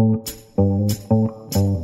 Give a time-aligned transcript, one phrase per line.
[0.00, 0.28] Thank
[1.56, 1.79] you.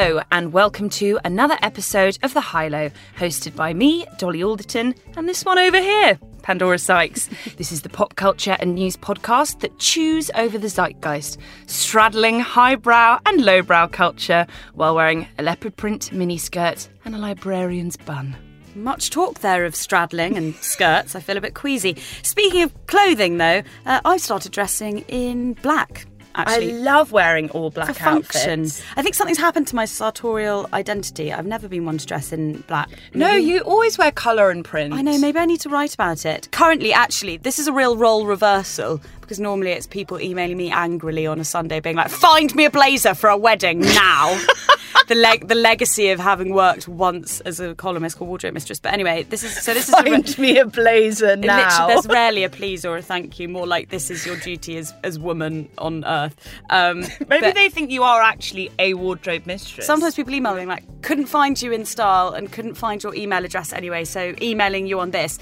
[0.00, 4.94] Hello, and welcome to another episode of The High Low, hosted by me, Dolly Alderton,
[5.14, 7.28] and this one over here, Pandora Sykes.
[7.58, 11.36] this is the pop culture and news podcast that chews over the zeitgeist,
[11.66, 18.34] straddling highbrow and lowbrow culture while wearing a leopard print miniskirt and a librarian's bun.
[18.74, 21.14] Much talk there of straddling and skirts.
[21.14, 21.98] I feel a bit queasy.
[22.22, 26.06] Speaking of clothing, though, uh, I've started dressing in black.
[26.48, 28.60] Actually, I love wearing all black for function.
[28.62, 28.82] outfits.
[28.96, 31.32] I think something's happened to my sartorial identity.
[31.32, 32.88] I've never been one to dress in black.
[33.14, 34.94] No, Maybe- you always wear colour and print.
[34.94, 36.48] I know, maybe I need to write about it.
[36.52, 39.00] Currently, actually, this is a real role reversal
[39.30, 42.70] because normally it's people emailing me angrily on a Sunday being like, find me a
[42.70, 44.36] blazer for a wedding now.
[45.06, 48.80] the leg the legacy of having worked once as a columnist called Wardrobe Mistress.
[48.80, 51.86] But anyway, this is so this is a re- Find me a blazer now.
[51.86, 53.48] There's rarely a please or a thank you.
[53.48, 56.34] More like this is your duty as as woman on earth.
[56.68, 59.86] Um, Maybe but they think you are actually a wardrobe mistress.
[59.86, 63.44] Sometimes people email me like, couldn't find you in style and couldn't find your email
[63.44, 65.38] address anyway, so emailing you on this.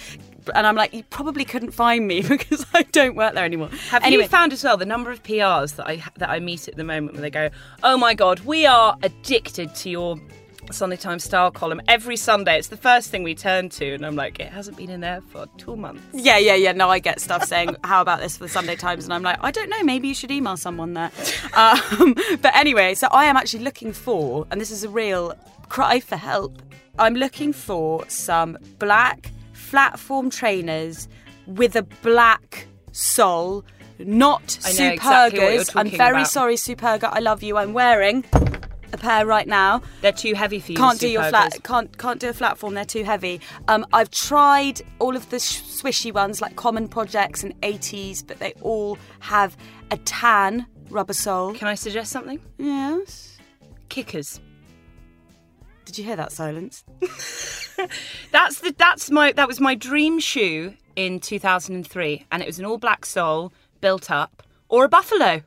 [0.54, 3.70] And I'm like, you probably couldn't find me because I don't work there anymore.
[3.90, 6.68] Have anyway, you found as well the number of PRs that I that I meet
[6.68, 7.50] at the moment where they go,
[7.82, 10.18] "Oh my god, we are addicted to your
[10.70, 12.58] Sunday Times style column every Sunday.
[12.58, 15.20] It's the first thing we turn to." And I'm like, "It hasn't been in there
[15.20, 16.72] for two months." Yeah, yeah, yeah.
[16.72, 19.38] No, I get stuff saying, "How about this for the Sunday Times?" And I'm like,
[19.40, 19.82] I don't know.
[19.82, 21.10] Maybe you should email someone there.
[21.54, 25.34] Um, but anyway, so I am actually looking for, and this is a real
[25.68, 26.62] cry for help.
[26.98, 29.32] I'm looking for some black
[29.70, 31.08] flatform trainers
[31.46, 33.64] with a black sole,
[33.98, 34.92] not Supergas.
[34.92, 36.28] exactly I'm very about.
[36.28, 37.08] sorry, Superga.
[37.12, 37.56] I love you.
[37.56, 38.24] I'm wearing
[38.92, 39.82] a pair right now.
[40.00, 40.78] They're too heavy for you.
[40.78, 41.62] Can't do your flat.
[41.64, 42.74] Can't can't do a flat form.
[42.74, 43.40] They're too heavy.
[43.68, 48.38] Um, I've tried all of the sh- swishy ones like Common Projects and 80s, but
[48.38, 49.56] they all have
[49.90, 51.54] a tan rubber sole.
[51.54, 52.40] Can I suggest something?
[52.56, 53.36] Yes.
[53.88, 54.40] Kickers.
[55.88, 56.84] Did you hear that silence?
[58.30, 62.66] That's the that's my that was my dream shoe in 2003, and it was an
[62.66, 65.42] all black sole built up, or a buffalo,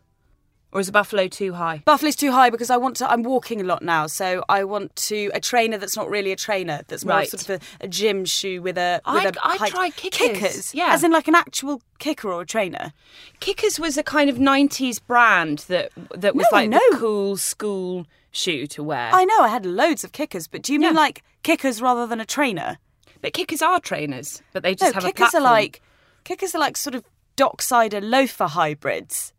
[0.72, 1.84] or is a buffalo too high?
[1.86, 3.12] Buffalo's too high because I want to.
[3.12, 6.36] I'm walking a lot now, so I want to a trainer that's not really a
[6.36, 6.82] trainer.
[6.88, 7.30] That's more Right.
[7.30, 9.00] sort of a, a gym shoe with a.
[9.06, 10.18] With I'd- a I'd try kickers.
[10.40, 10.88] Kickers, Yeah.
[10.94, 12.94] as in like an actual kicker or a trainer.
[13.42, 16.80] Kickers was a kind of 90s brand that that was No, like no.
[16.92, 19.10] the cool school shoe to wear.
[19.14, 21.00] I know I had loads of kickers, but do you mean Yeah.
[21.02, 22.78] like kickers rather than a trainer?
[23.22, 25.44] But kickers are trainers, but they just no, have a kickers platform.
[25.44, 25.82] are like
[26.24, 27.04] kickers are like sort of
[27.38, 29.34] docksider loafer hybrids.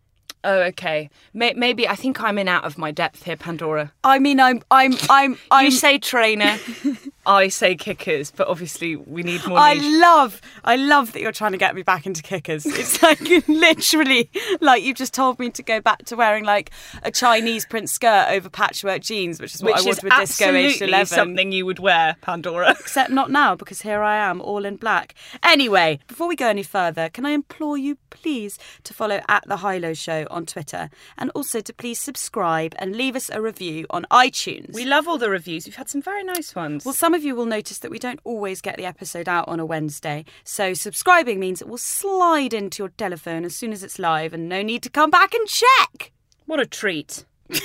[0.45, 1.09] Oh, okay.
[1.33, 3.93] May- maybe I think I'm in out of my depth here, Pandora.
[4.03, 5.67] I mean, I'm, I'm, I'm, I'm.
[5.67, 6.59] you say trainer,
[7.25, 9.84] I say kickers, but obviously we need more I niche.
[10.00, 12.66] love, I love that you're trying to get me back into kickers.
[12.66, 14.28] It's like literally
[14.60, 16.71] like you've just told me to go back to wearing like
[17.05, 20.21] a Chinese print skirt over patchwork jeans, which is what Which I is would with
[20.21, 21.06] disco aged eleven.
[21.06, 22.71] something you would wear, Pandora.
[22.81, 25.15] Except not now because here I am, all in black.
[25.44, 29.59] Anyway, before we go any further, can I implore you, please, to follow at the
[29.59, 33.87] High Low Show on Twitter, and also to please subscribe and leave us a review
[33.91, 34.75] on iTunes.
[34.75, 35.66] We love all the reviews.
[35.66, 36.84] We've had some very nice ones.
[36.84, 39.61] Well, some of you will notice that we don't always get the episode out on
[39.61, 43.99] a Wednesday, so subscribing means it will slide into your telephone as soon as it's
[43.99, 46.12] live, and no need to come back and check.
[46.47, 47.25] What a treat.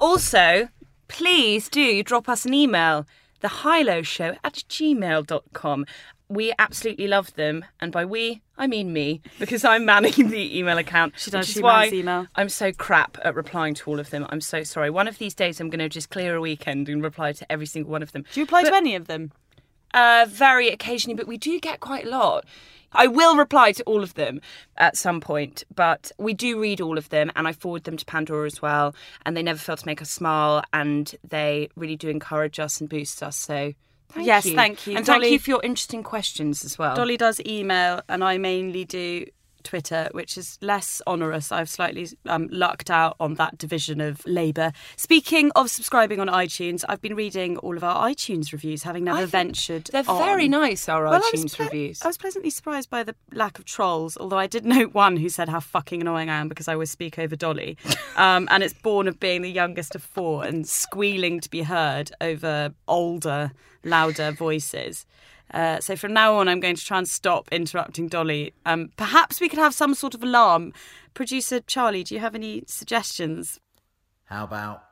[0.00, 0.68] also,
[1.08, 3.06] please do drop us an email,
[3.42, 5.86] thehighlow at gmail.com.
[6.30, 10.78] We absolutely love them, and by we, I mean me, because I'm manning the email
[10.78, 11.14] account.
[11.16, 12.28] She does, which she why email.
[12.36, 14.24] I'm so crap at replying to all of them.
[14.30, 14.90] I'm so sorry.
[14.90, 17.66] One of these days, I'm going to just clear a weekend and reply to every
[17.66, 18.24] single one of them.
[18.32, 19.32] Do you reply to any of them?
[19.92, 22.44] Uh, very occasionally, but we do get quite a lot.
[22.92, 24.40] I will reply to all of them
[24.76, 28.04] at some point, but we do read all of them and I forward them to
[28.04, 28.94] Pandora as well.
[29.24, 32.88] And they never fail to make us smile and they really do encourage us and
[32.88, 33.36] boost us.
[33.36, 33.74] So
[34.12, 34.54] thank Yes, you.
[34.56, 34.96] thank you.
[34.96, 36.94] And thank Dolly- you for your interesting questions as well.
[36.94, 39.26] Dolly does email, and I mainly do
[39.64, 41.52] Twitter, which is less onerous.
[41.52, 44.72] I've slightly um, lucked out on that division of labour.
[44.96, 49.22] Speaking of subscribing on iTunes, I've been reading all of our iTunes reviews, having never
[49.22, 49.84] I ventured.
[49.92, 50.18] They're on.
[50.24, 52.02] very nice, our Well, I iTunes ple- reviews.
[52.02, 55.28] I was pleasantly surprised by the lack of trolls, although I did note one who
[55.28, 57.76] said how fucking annoying I am because I always speak over Dolly.
[58.16, 62.10] Um, and it's born of being the youngest of four and squealing to be heard
[62.20, 63.52] over older,
[63.84, 65.06] louder voices.
[65.52, 68.52] Uh, so from now on, I'm going to try and stop interrupting Dolly.
[68.66, 70.72] Um, perhaps we could have some sort of alarm.
[71.14, 73.58] Producer Charlie, do you have any suggestions?
[74.24, 74.84] How about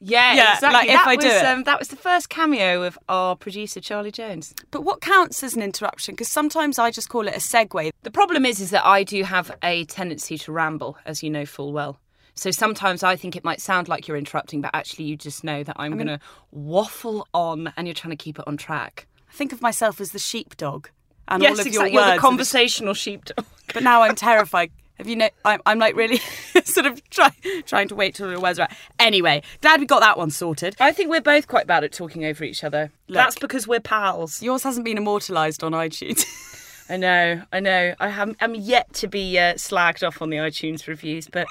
[0.00, 0.72] yeah, Yeah, exactly.
[0.72, 1.44] like, if that I was, do it.
[1.44, 4.54] Um, that was the first cameo of our producer Charlie Jones.
[4.70, 6.14] But what counts as an interruption?
[6.14, 7.90] Because sometimes I just call it a segue.
[8.02, 11.44] The problem is, is that I do have a tendency to ramble, as you know
[11.44, 12.00] full well.
[12.34, 15.62] So sometimes I think it might sound like you're interrupting, but actually you just know
[15.62, 19.06] that I'm going to waffle on, and you're trying to keep it on track.
[19.30, 20.88] I think of myself as the sheepdog.
[21.28, 21.92] And yes, all of exactly.
[21.92, 23.46] your You're words the are conversational sheepdog.
[23.72, 24.72] But now I'm terrified.
[24.98, 25.30] Have you know?
[25.44, 26.18] I'm, I'm like really
[26.64, 27.30] sort of try,
[27.64, 28.72] trying to wait till your words are out.
[28.98, 30.76] Anyway, glad we got that one sorted.
[30.80, 32.92] I think we're both quite bad at talking over each other.
[33.08, 33.14] Look.
[33.14, 34.42] That's because we're pals.
[34.42, 36.24] Yours hasn't been immortalised on iTunes.
[36.90, 37.94] I know, I know.
[38.00, 41.46] I have, I'm yet to be uh, slagged off on the iTunes reviews, but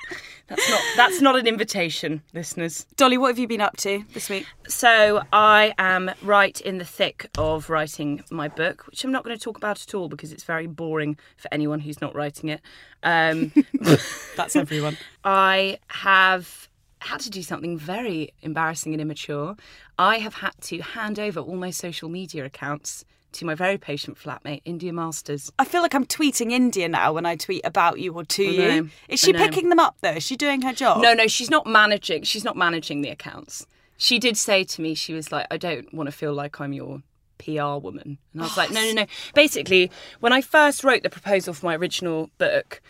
[0.48, 2.86] that's not that's not an invitation, listeners.
[2.98, 4.46] Dolly, what have you been up to this week?
[4.68, 9.38] So I am right in the thick of writing my book, which I'm not going
[9.38, 12.60] to talk about at all because it's very boring for anyone who's not writing it.
[13.04, 13.54] Um,
[14.36, 14.98] That's everyone.
[15.24, 16.68] I have
[17.00, 19.56] had to do something very embarrassing and immature.
[19.98, 24.18] I have had to hand over all my social media accounts to my very patient
[24.18, 25.52] flatmate, India Masters.
[25.60, 28.90] I feel like I'm tweeting India now when I tweet about you or to you.
[29.08, 30.14] Is she picking them up though?
[30.14, 31.02] Is she doing her job?
[31.02, 32.24] No, no, she's not managing.
[32.24, 33.68] She's not managing the accounts.
[33.98, 36.74] She did say to me, she was like, I don't want to feel like I'm
[36.74, 37.02] your
[37.38, 38.18] PR woman.
[38.34, 39.06] And I was like, no, no, no.
[39.34, 42.82] Basically, when I first wrote the proposal for my original book,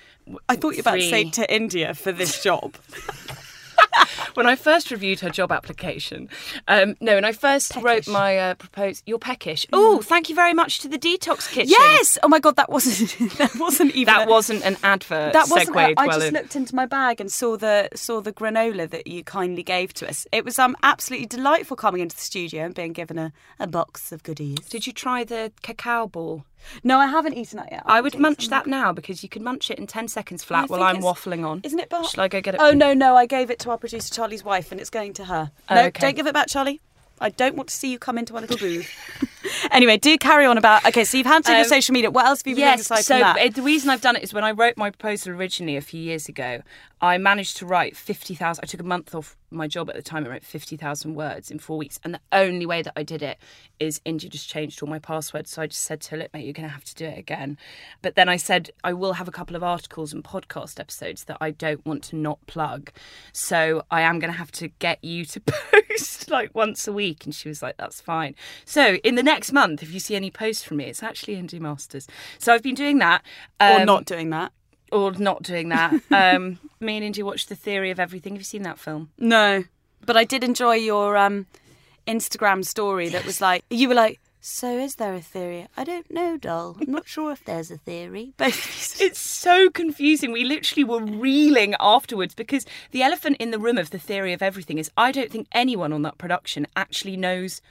[0.47, 2.75] I thought you were about to say to India for this job.
[4.35, 6.29] when I first reviewed her job application,
[6.67, 9.65] um, no, when I first wrote my uh, proposal, you're peckish.
[9.73, 11.69] Oh, thank you very much to the detox kitchen.
[11.77, 12.17] yes.
[12.23, 15.33] Oh my god, that wasn't that wasn't even that a- wasn't an advert.
[15.33, 15.75] That wasn't.
[15.75, 16.33] segued I well just in.
[16.33, 20.09] looked into my bag and saw the saw the granola that you kindly gave to
[20.09, 20.27] us.
[20.31, 24.11] It was um absolutely delightful coming into the studio and being given a, a box
[24.11, 24.57] of goodies.
[24.69, 26.45] Did you try the cacao ball?
[26.83, 27.83] No, I haven't eaten that yet.
[27.85, 30.83] I would munch that now because you could munch it in 10 seconds flat while
[30.83, 31.61] I'm waffling on.
[31.63, 31.87] Isn't it?
[31.89, 32.59] Bar- Shall I go get it?
[32.61, 33.15] Oh no, no!
[33.15, 35.49] I gave it to our producer Charlie's wife, and it's going to her.
[35.69, 36.01] Oh, no, okay.
[36.01, 36.81] don't give it back, Charlie.
[37.21, 38.91] I don't want to see you come into our little booth.
[39.71, 40.85] anyway, do carry on about.
[40.85, 42.11] Okay, so you've handled your Um, social media.
[42.11, 43.55] What else have you been doing Yes, aside so from that?
[43.55, 46.27] the reason I've done it is when I wrote my proposal originally a few years
[46.29, 46.61] ago,
[47.01, 48.61] I managed to write 50,000.
[48.61, 50.25] I took a month off my job at the time.
[50.25, 51.97] I wrote 50,000 words in four weeks.
[52.03, 53.37] And the only way that I did it
[53.79, 55.49] is India just changed all my passwords.
[55.51, 57.17] So I just said to her, look, mate, you're going to have to do it
[57.17, 57.57] again.
[58.01, 61.37] But then I said, I will have a couple of articles and podcast episodes that
[61.39, 62.91] I don't want to not plug.
[63.31, 67.23] So I am going to have to get you to post like once a week.
[67.23, 68.35] And she was like, that's fine.
[68.65, 71.59] So in the next month, if you see any posts from me, it's actually India
[71.59, 72.07] Masters.
[72.37, 73.23] So I've been doing that.
[73.61, 74.51] or um, not doing that?
[74.91, 75.93] or not doing that.
[76.11, 78.33] Um, me and Indy watched The Theory of Everything.
[78.33, 79.11] Have you seen that film?
[79.17, 79.63] No,
[80.05, 81.45] but I did enjoy your um,
[82.07, 84.19] Instagram story that was like you were like.
[84.41, 85.67] So is there a theory?
[85.75, 86.77] I don't know, doll.
[86.79, 88.33] I'm not sure if there's a theory.
[88.37, 90.31] Basically, It's so confusing.
[90.31, 94.41] We literally were reeling afterwards because the elephant in the room of The Theory of
[94.41, 97.61] Everything is I don't think anyone on that production actually knows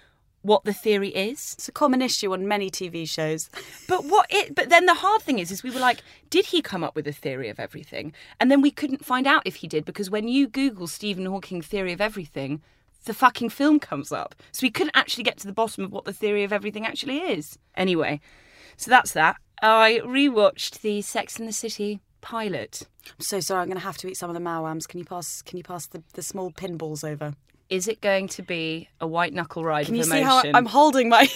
[0.43, 1.55] what the theory is.
[1.55, 3.51] it's a common issue on many TV shows.
[3.87, 6.63] But what it but then the hard thing is is we were like, did he
[6.63, 8.13] come up with a theory of everything?
[8.41, 11.63] And then we couldn't find out if he did because when you Google Stephen Hawking
[11.63, 12.63] theory of everything,
[13.05, 14.35] the fucking film comes up.
[14.53, 17.19] So we couldn't actually get to the bottom of what the theory of everything actually
[17.19, 17.59] is.
[17.77, 18.21] Anyway,
[18.77, 19.37] so that's that.
[19.61, 22.87] I rewatched the Sex and the City pilot.
[23.07, 23.63] I'm so sorry.
[23.63, 24.87] I'm going to have to eat some of the Maoams.
[24.87, 25.43] Can you pass?
[25.43, 27.35] Can you pass the, the small pinballs over?
[27.71, 30.67] Is it going to be a white knuckle ride Can of you see how I'm
[30.67, 31.29] holding my?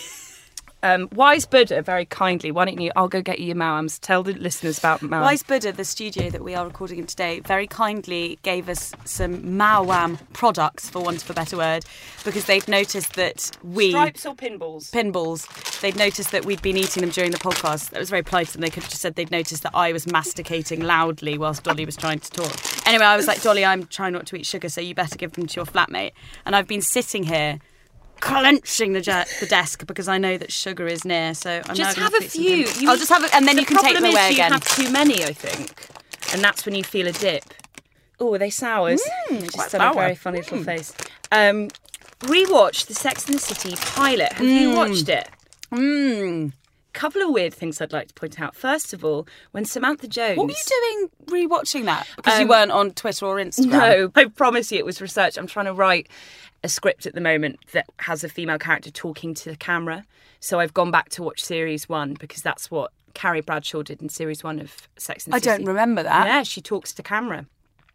[0.84, 2.90] Um, Wise Buddha, very kindly, why don't you?
[2.96, 4.00] I'll go get you your Maoams.
[4.00, 5.22] Tell the listeners about Maoams.
[5.22, 9.42] Wise Buddha, the studio that we are recording in today, very kindly gave us some
[9.42, 11.84] Maoam products, for want of a better word,
[12.24, 14.90] because they'd noticed that we Stripes or pinballs?
[14.90, 15.80] pinballs.
[15.80, 17.90] They'd noticed that we'd been eating them during the podcast.
[17.90, 20.10] That was very polite, and they could have just said they'd noticed that I was
[20.10, 22.52] masticating loudly whilst Dolly was trying to talk.
[22.88, 25.32] Anyway, I was like, Dolly, I'm trying not to eat sugar, so you better give
[25.32, 26.12] them to your flatmate.
[26.44, 27.60] And I've been sitting here.
[28.22, 31.98] Clenching the, je- the desk because I know that sugar is near, so I'm just
[31.98, 32.64] have a few.
[32.66, 32.86] pinballs.
[32.86, 34.48] I'll just have it, and then the you can take them problem away is again.
[34.50, 35.88] You have too many, I think,
[36.32, 37.44] and that's when you feel a dip.
[38.20, 39.02] Oh, are they sours?
[39.30, 40.94] I just quite a very funny little face.
[41.32, 41.68] Um,
[42.20, 44.32] rewatch the Sex and the City pilot.
[44.34, 45.28] Have you watched it?
[45.72, 46.52] Mmm.
[46.92, 48.54] couple of weird things I'd like to point out.
[48.54, 50.36] First of all, when Samantha Jones.
[50.36, 52.06] What were you doing rewatching that?
[52.16, 53.70] Because you Um, weren't on Twitter or Instagram.
[53.70, 55.36] No, I promise you it was research.
[55.38, 56.06] I'm trying to write
[56.64, 60.04] a script at the moment that has a female character talking to the camera.
[60.40, 64.08] So I've gone back to watch series one because that's what Carrie Bradshaw did in
[64.08, 66.26] series one of Sex and the I don't remember that.
[66.26, 67.46] Yeah, she talks to camera.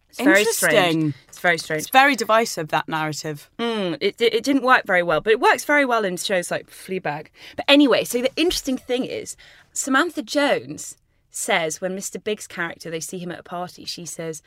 [0.09, 0.73] It's very strange.
[0.73, 1.13] Interesting.
[1.27, 1.81] It's very strange.
[1.81, 3.49] It's very divisive, that narrative.
[3.59, 6.49] Mm, it, it, it didn't work very well, but it works very well in shows
[6.49, 7.27] like Fleabag.
[7.55, 9.35] But anyway, so the interesting thing is,
[9.73, 10.97] Samantha Jones
[11.29, 12.23] says when Mr.
[12.23, 14.41] Big's character, they see him at a party, she says,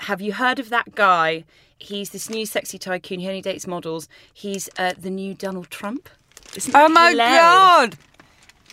[0.00, 1.44] Have you heard of that guy?
[1.78, 3.20] He's this new sexy tycoon.
[3.20, 4.08] He only dates models.
[4.32, 6.08] He's uh, the new Donald Trump.
[6.56, 7.38] Isn't Oh my hilarious?
[7.40, 7.96] god!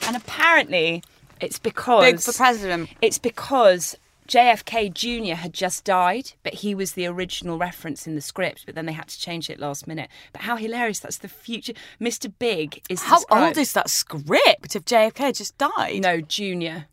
[0.08, 1.04] And apparently,
[1.40, 2.90] it's because Big for president.
[3.02, 3.98] it's because
[4.28, 5.34] JFK Jr.
[5.36, 8.94] had just died, but he was the original reference in the script, but then they
[8.94, 10.10] had to change it last minute.
[10.32, 11.74] But how hilarious, that's the future.
[12.00, 12.32] Mr.
[12.40, 16.02] Big is How described- old is that script if JFK just died?
[16.02, 16.86] No, Junior.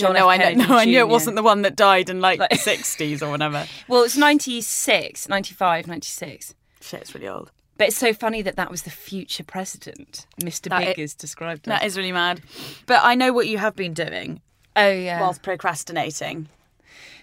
[0.00, 2.08] No, John no, I know, Kennedy no, I knew it wasn't the one that died
[2.10, 3.66] in like, Like- the 60s or whatever.
[3.88, 6.54] Well, it's 96, 95, 96.
[6.80, 7.50] Shit, it's really old.
[7.76, 10.26] But it's so funny that that was the future president.
[10.40, 10.68] Mr.
[10.70, 11.80] That Big i- is described as.
[11.80, 12.40] That is really mad.
[12.86, 14.40] But I know what you have been doing
[14.76, 15.20] oh, yeah.
[15.20, 16.48] whilst procrastinating.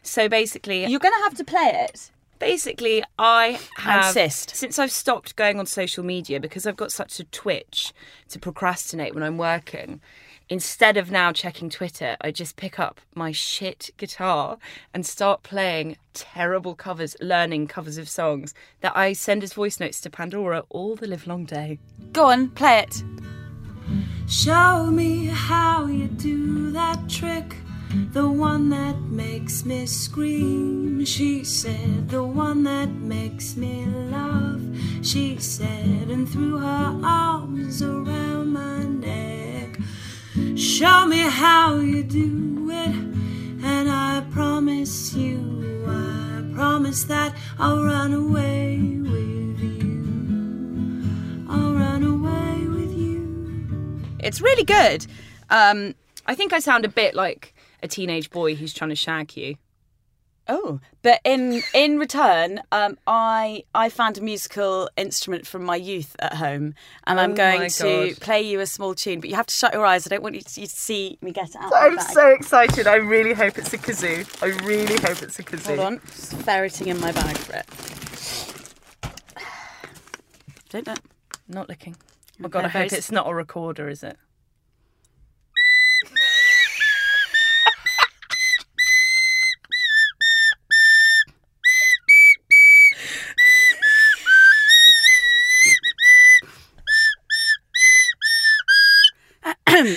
[0.03, 2.09] so basically, You're going to have to play it.
[2.39, 4.55] basically i have insist.
[4.55, 7.93] since i've stopped going on social media because i've got such a twitch
[8.27, 10.01] to procrastinate when i'm working
[10.51, 14.57] instead of now checking twitter i just pick up my shit guitar
[14.93, 20.01] and start playing terrible covers learning covers of songs that i send as voice notes
[20.01, 21.79] to pandora all the live long day
[22.11, 23.03] Go on, play it.
[24.27, 27.55] Show me how you do that trick.
[28.11, 32.09] The one that makes me scream, she said.
[32.09, 34.59] The one that makes me laugh,
[35.01, 36.09] she said.
[36.09, 39.79] And threw her arms around my neck.
[40.57, 42.95] Show me how you do it,
[43.63, 51.47] and I promise you, I promise that I'll run away with you.
[51.49, 54.01] I'll run away with you.
[54.19, 55.05] It's really good.
[55.49, 55.95] Um,
[56.27, 59.55] i think i sound a bit like a teenage boy who's trying to shag you
[60.51, 66.15] oh, but in in return, um, I I found a musical instrument from my youth
[66.19, 66.75] at home,
[67.07, 69.19] and I'm Oh going to play you a small tune.
[69.21, 70.05] But you have to shut your eyes.
[70.05, 71.71] I don't want you to, you to see me get it out.
[71.73, 72.35] I'm bag.
[72.39, 76.01] excited i really hope it's a kazoo i really hope it's a kazoo Hold on,
[76.05, 77.67] just ferreting in my bag for it.
[80.69, 80.95] Don't know.
[81.47, 81.95] not looking
[82.43, 84.17] oh god i hope it's not a recorder is it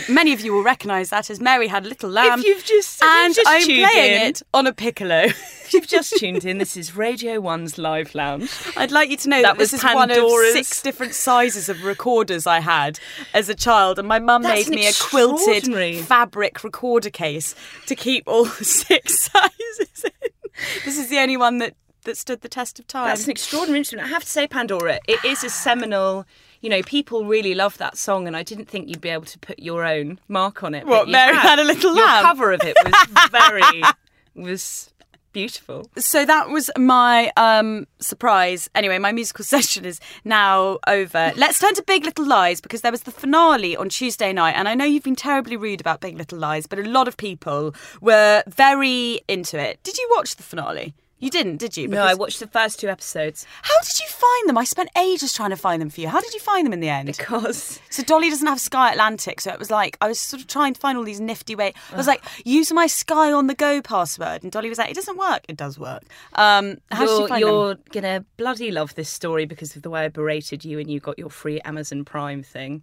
[0.09, 2.41] Many of you will recognise that as Mary Had a Little Lamb.
[2.41, 5.27] if you've just, if you've and just I'm playing in, it on a piccolo.
[5.65, 8.51] If you've just tuned in, this is Radio One's Live Lounge.
[8.77, 11.71] I'd like you to know That that, this was is one of six different sizes
[11.71, 13.01] of recorders I had
[13.33, 17.55] as a child, and my mum That's made me a quilted fabric recorder case
[17.87, 20.31] to keep all six sizes in.
[20.85, 23.09] This is the only one that, that stood the test of time.
[23.09, 24.07] That's an extraordinary instrument.
[24.07, 26.27] I have to say, Pandora, it is a seminal.
[26.65, 29.39] You know, people really love that song, and I didn't think you'd be able to
[29.39, 30.87] put your own mark on it.
[30.87, 31.43] What, Mary have.
[31.43, 32.25] Had a Little Your Lamb?
[32.25, 33.83] cover of it was very
[34.35, 34.91] was
[35.35, 35.91] beautiful.
[35.99, 38.71] so that was my um, surprise.
[38.75, 41.33] Anyway, my musical session is now over.
[41.37, 44.67] Let's turn to Big Little Lies because there was the finale on Tuesday night, and
[44.67, 47.75] I know you've been terribly rude about Big Little Lies, but a lot of people
[48.01, 49.83] were very into it.
[49.83, 50.95] Did you watch the finale?
[51.19, 51.89] You didn't, did you?
[51.89, 54.59] No, I watched the first two episodes How did you find them?
[54.59, 56.09] I spent ages trying to find them for you.
[56.09, 57.07] How did you find them in the end?
[57.07, 60.49] because So Dolly doesn't have Sky Atlantic, so it was like I was sort of
[60.49, 61.75] trying to find all these nifty ways.
[61.93, 64.95] I was like, use my Sky on the go password, and Dolly was like, it
[64.97, 65.45] doesn't work.
[65.49, 66.03] It does work.
[66.35, 67.85] Um, how did you you're, them?
[67.93, 71.01] you're gonna bloody love this story because of the way I berated you and you
[71.01, 72.83] got your free Amazon Prime thing.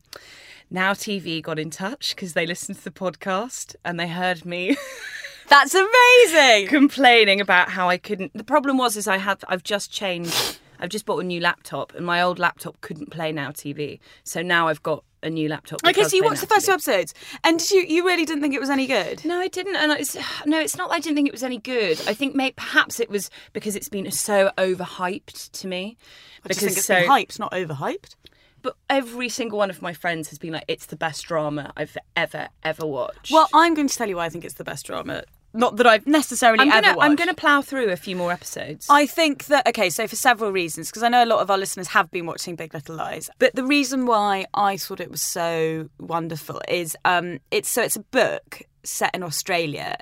[0.70, 4.78] Now TV got in touch because they listened to the podcast and they heard me
[5.52, 6.68] That's amazing.
[6.70, 8.34] complaining about how I couldn't.
[8.34, 10.60] The problem was is I have I've just changed.
[10.80, 14.00] I've just bought a new laptop and my old laptop couldn't play Now TV.
[14.24, 15.82] So now I've got a new laptop.
[15.86, 18.56] Okay, so you watched the first two episodes, and did you you really didn't think
[18.56, 19.26] it was any good?
[19.26, 20.16] No, I didn't, and it's
[20.46, 20.90] no, it's not.
[20.90, 22.02] that I didn't think it was any good.
[22.08, 25.98] I think maybe perhaps it was because it's been so overhyped to me.
[26.46, 28.16] I just think it's so, been hyped, not overhyped.
[28.64, 31.98] But every single one of my friends has been like, "It's the best drama I've
[32.16, 34.86] ever ever watched." Well, I'm going to tell you why I think it's the best
[34.86, 38.32] drama not that I've necessarily I'm ever gonna I'm gonna plough through a few more
[38.32, 38.88] episodes.
[38.90, 41.58] I think that okay, so for several reasons, because I know a lot of our
[41.58, 45.22] listeners have been watching Big Little Lies, but the reason why I thought it was
[45.22, 49.98] so wonderful is um, it's so it's a book set in Australia.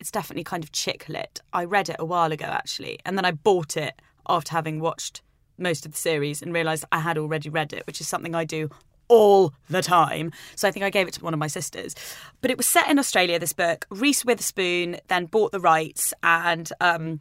[0.00, 1.40] It's definitely kind of chick lit.
[1.52, 5.22] I read it a while ago actually, and then I bought it after having watched
[5.58, 8.44] most of the series and realised I had already read it, which is something I
[8.44, 8.70] do
[9.10, 10.32] all the time.
[10.56, 11.94] So I think I gave it to one of my sisters.
[12.40, 13.86] But it was set in Australia, this book.
[13.90, 17.20] Reese Witherspoon then bought the rights and um,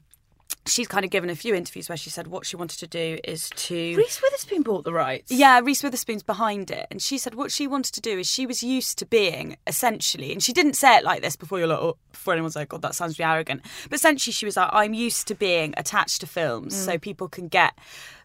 [0.66, 3.18] she's kind of given a few interviews where she said what she wanted to do
[3.24, 3.96] is to.
[3.96, 5.32] Reese Witherspoon bought the rights.
[5.32, 6.88] Yeah, Reese Witherspoon's behind it.
[6.92, 10.32] And she said what she wanted to do is she was used to being essentially,
[10.32, 12.82] and she didn't say it like this before you're like, oh, before anyone's like, God,
[12.82, 13.62] that sounds really arrogant.
[13.90, 17.02] But essentially, she was like, I'm used to being attached to films so mm.
[17.02, 17.74] people can get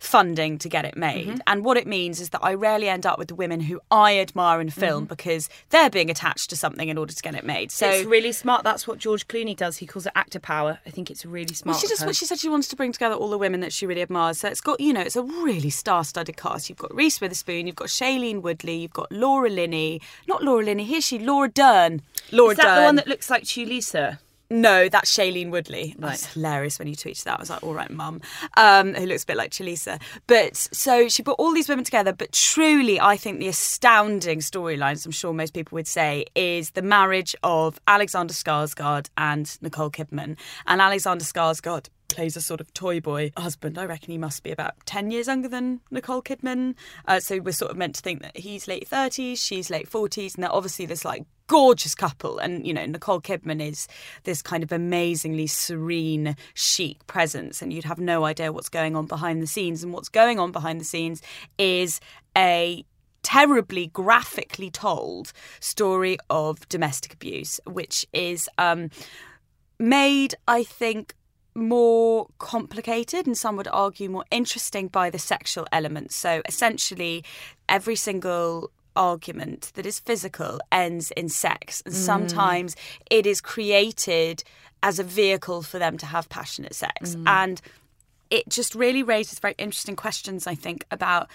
[0.00, 1.28] funding to get it made.
[1.28, 1.38] Mm-hmm.
[1.46, 4.18] And what it means is that I rarely end up with the women who I
[4.18, 5.08] admire in film mm-hmm.
[5.08, 7.70] because they're being attached to something in order to get it made.
[7.70, 8.64] So it's really smart.
[8.64, 9.78] That's what George Clooney does.
[9.78, 10.80] He calls it actor power.
[10.86, 11.74] I think it's really smart.
[11.74, 12.20] Well, she just her.
[12.20, 14.38] what she said she wanted to bring together all the women that she really admires.
[14.38, 16.68] So it's got you know it's a really star-studded cast.
[16.68, 20.84] You've got Reese Witherspoon, you've got Shailene Woodley, you've got Laura Linney, not Laura Linney.
[20.84, 22.02] Here's she, Laura Dern.
[22.32, 22.76] Laura Is that Dern.
[22.76, 24.18] the one that looks like Tulisa?
[24.50, 25.94] No, that's Shailene Woodley.
[25.98, 26.10] Right.
[26.10, 27.38] That's hilarious when you tweeted that.
[27.38, 28.20] I was like, all right, mum.
[28.56, 30.00] Um, who looks a bit like Tulisa.
[30.26, 32.12] But so she put all these women together.
[32.12, 36.82] But truly, I think the astounding storylines, I'm sure most people would say, is the
[36.82, 40.36] marriage of Alexander Skarsgård and Nicole Kidman.
[40.66, 43.76] And Alexander Skarsgård plays a sort of toy boy husband.
[43.78, 46.74] I reckon he must be about 10 years younger than Nicole Kidman.
[47.06, 50.34] Uh, so we're sort of meant to think that he's late 30s, she's late 40s,
[50.34, 52.38] and they're obviously this like gorgeous couple.
[52.38, 53.88] And, you know, Nicole Kidman is
[54.24, 59.06] this kind of amazingly serene, chic presence, and you'd have no idea what's going on
[59.06, 59.82] behind the scenes.
[59.82, 61.22] And what's going on behind the scenes
[61.58, 62.00] is
[62.36, 62.84] a
[63.22, 68.90] terribly graphically told story of domestic abuse, which is um,
[69.78, 71.14] made, I think,
[71.56, 76.12] more complicated and some would argue more interesting by the sexual element.
[76.12, 77.24] So essentially,
[77.68, 81.98] every single argument that is physical ends in sex, and mm.
[81.98, 82.76] sometimes
[83.10, 84.44] it is created
[84.82, 87.14] as a vehicle for them to have passionate sex.
[87.14, 87.24] Mm.
[87.26, 87.60] And
[88.30, 91.28] it just really raises very interesting questions, I think, about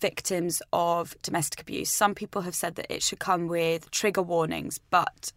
[0.00, 1.90] victims of domestic abuse.
[1.90, 5.32] Some people have said that it should come with trigger warnings, but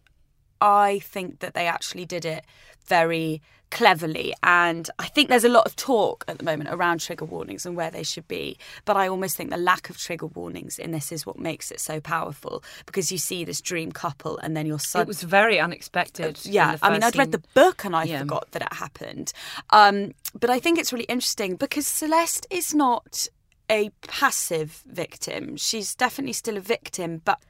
[0.60, 2.44] I think that they actually did it
[2.86, 4.32] very cleverly.
[4.44, 7.76] And I think there's a lot of talk at the moment around trigger warnings and
[7.76, 8.56] where they should be.
[8.84, 11.80] But I almost think the lack of trigger warnings in this is what makes it
[11.80, 16.38] so powerful because you see this dream couple and then you're It was very unexpected.
[16.46, 18.20] in Yeah, I mean, I'd read the book and I Yeah.
[18.20, 19.32] forgot that it happened.
[19.70, 23.26] Um, but I think it's really interesting because Celeste is not
[23.68, 25.56] a passive victim.
[25.56, 27.40] She's definitely still a victim, but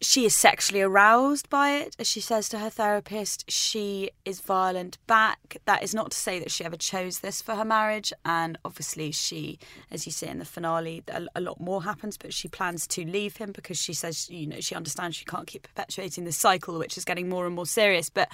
[0.00, 1.96] she is sexually aroused by it.
[1.98, 5.56] As she says to her therapist, she is violent back.
[5.64, 8.12] That is not to say that she ever chose this for her marriage.
[8.24, 9.58] And obviously, she,
[9.90, 13.36] as you see in the finale, a, lot more happens, but she plans to leave
[13.38, 16.96] him because she says, you know, she understands she can't keep perpetuating this cycle, which
[16.96, 18.10] is getting more and more serious.
[18.10, 18.28] But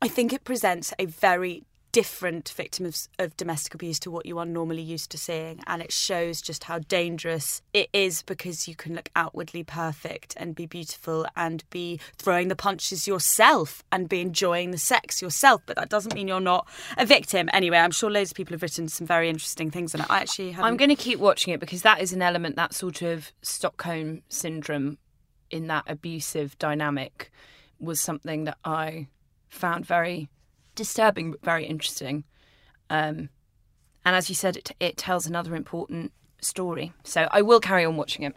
[0.00, 4.38] I think it presents a very different victim of, of domestic abuse to what you
[4.38, 5.60] are normally used to seeing.
[5.66, 10.54] And it shows just how dangerous it is because you can look outwardly perfect and
[10.54, 15.62] be beautiful and be throwing the punches yourself and be enjoying the sex yourself.
[15.66, 17.48] But that doesn't mean you're not a victim.
[17.52, 20.52] Anyway i'm sure loads of people have written some very interesting things and i actually
[20.52, 23.32] have I'm going to keep watching it because that is an element, that sort of
[23.42, 24.98] Stockholm syndrome
[25.50, 27.30] in that abusive dynamic
[27.78, 29.08] was something that I
[29.48, 30.28] found very
[30.74, 32.24] disturbing but very interesting.
[32.90, 33.28] Um,
[34.04, 36.92] and as you said, it, it tells another important story.
[37.04, 38.34] So I will carry on watching it.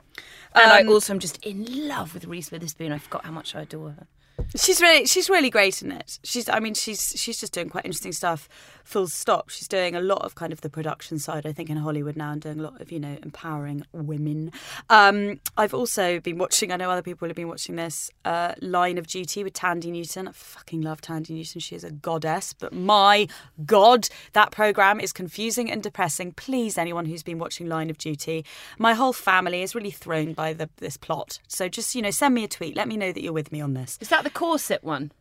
[0.53, 2.91] And I also am just in love with Reese Witherspoon.
[2.91, 4.07] I forgot how much I adore her.
[4.55, 6.19] She's really she's really great in it.
[6.23, 8.47] She's I mean she's she's just doing quite interesting stuff.
[8.83, 9.49] Full stop.
[9.49, 11.45] She's doing a lot of kind of the production side.
[11.45, 14.51] I think in Hollywood now and doing a lot of you know empowering women.
[14.89, 16.71] Um, I've also been watching.
[16.71, 20.27] I know other people have been watching this uh, Line of Duty with Thandie Newton.
[20.27, 21.59] I fucking love Thandie Newton.
[21.61, 22.53] She is a goddess.
[22.53, 23.27] But my
[23.65, 26.33] god, that program is confusing and depressing.
[26.33, 28.45] Please, anyone who's been watching Line of Duty,
[28.77, 31.39] my whole family is really thrown by the, this plot.
[31.47, 32.75] So just you know send me a tweet.
[32.75, 33.97] Let me know that you're with me on this.
[34.01, 35.11] Is that the corset one?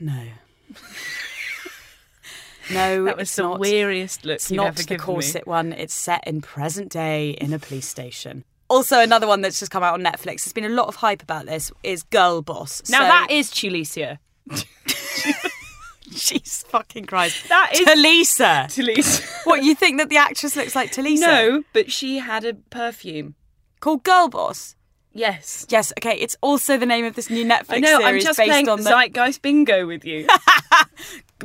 [0.00, 0.22] No.
[2.72, 3.60] no, That was the not.
[3.60, 5.50] weariest look It's you've not ever the corset me.
[5.50, 5.72] one.
[5.72, 8.44] It's set in present day in a police station.
[8.68, 10.44] Also, another one that's just come out on Netflix.
[10.44, 11.72] There's been a lot of hype about this.
[11.82, 12.88] Is Girl Boss.
[12.88, 14.18] Now So- that is Tulisa.
[16.14, 17.48] She's fucking Christ.
[17.48, 18.64] That is- Tulisa.
[18.66, 19.26] Tulisa.
[19.46, 21.20] what you think that the actress looks like Tulisa?
[21.20, 23.34] No, but she had a perfume.
[23.80, 24.76] Called Girl Boss.
[25.12, 25.66] Yes.
[25.68, 26.16] Yes, okay.
[26.18, 28.68] It's also the name of this new Netflix I know, I'm series just based playing
[28.68, 28.90] on the.
[28.90, 30.26] Zeitgeist Bingo with you.
[30.28, 30.84] Oh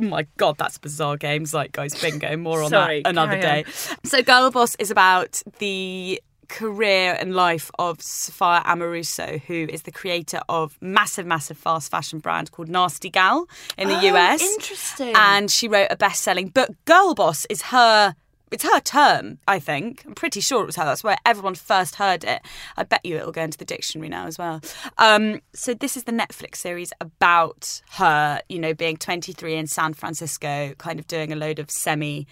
[0.00, 1.44] my god, that's a bizarre game.
[1.44, 2.36] Zeitgeist Bingo.
[2.36, 3.64] More on Sorry, that another day.
[4.04, 9.90] So, Girl Boss is about the career and life of Sophia Amoruso, who is the
[9.90, 14.42] creator of massive, massive fast fashion brand called Nasty Gal in the oh, US.
[14.42, 15.12] interesting.
[15.16, 16.70] And she wrote a best-selling book.
[16.84, 18.14] Girl Boss is her.
[18.52, 20.04] It's her term, I think.
[20.06, 20.84] I'm pretty sure it was her.
[20.84, 22.40] That's where everyone first heard it.
[22.76, 24.60] I bet you it'll go into the dictionary now as well.
[24.98, 29.94] Um, so this is the Netflix series about her, you know, being 23 in San
[29.94, 32.26] Francisco, kind of doing a load of semi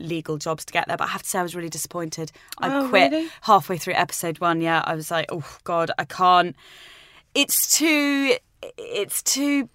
[0.00, 0.96] legal jobs to get there.
[0.96, 2.32] But I have to say, I was really disappointed.
[2.58, 3.28] I Oh, quit really?
[3.42, 4.60] halfway through episode one.
[4.60, 6.56] Yeah, I was like, oh god, I can't.
[7.34, 8.34] It's too.
[8.76, 9.68] It's too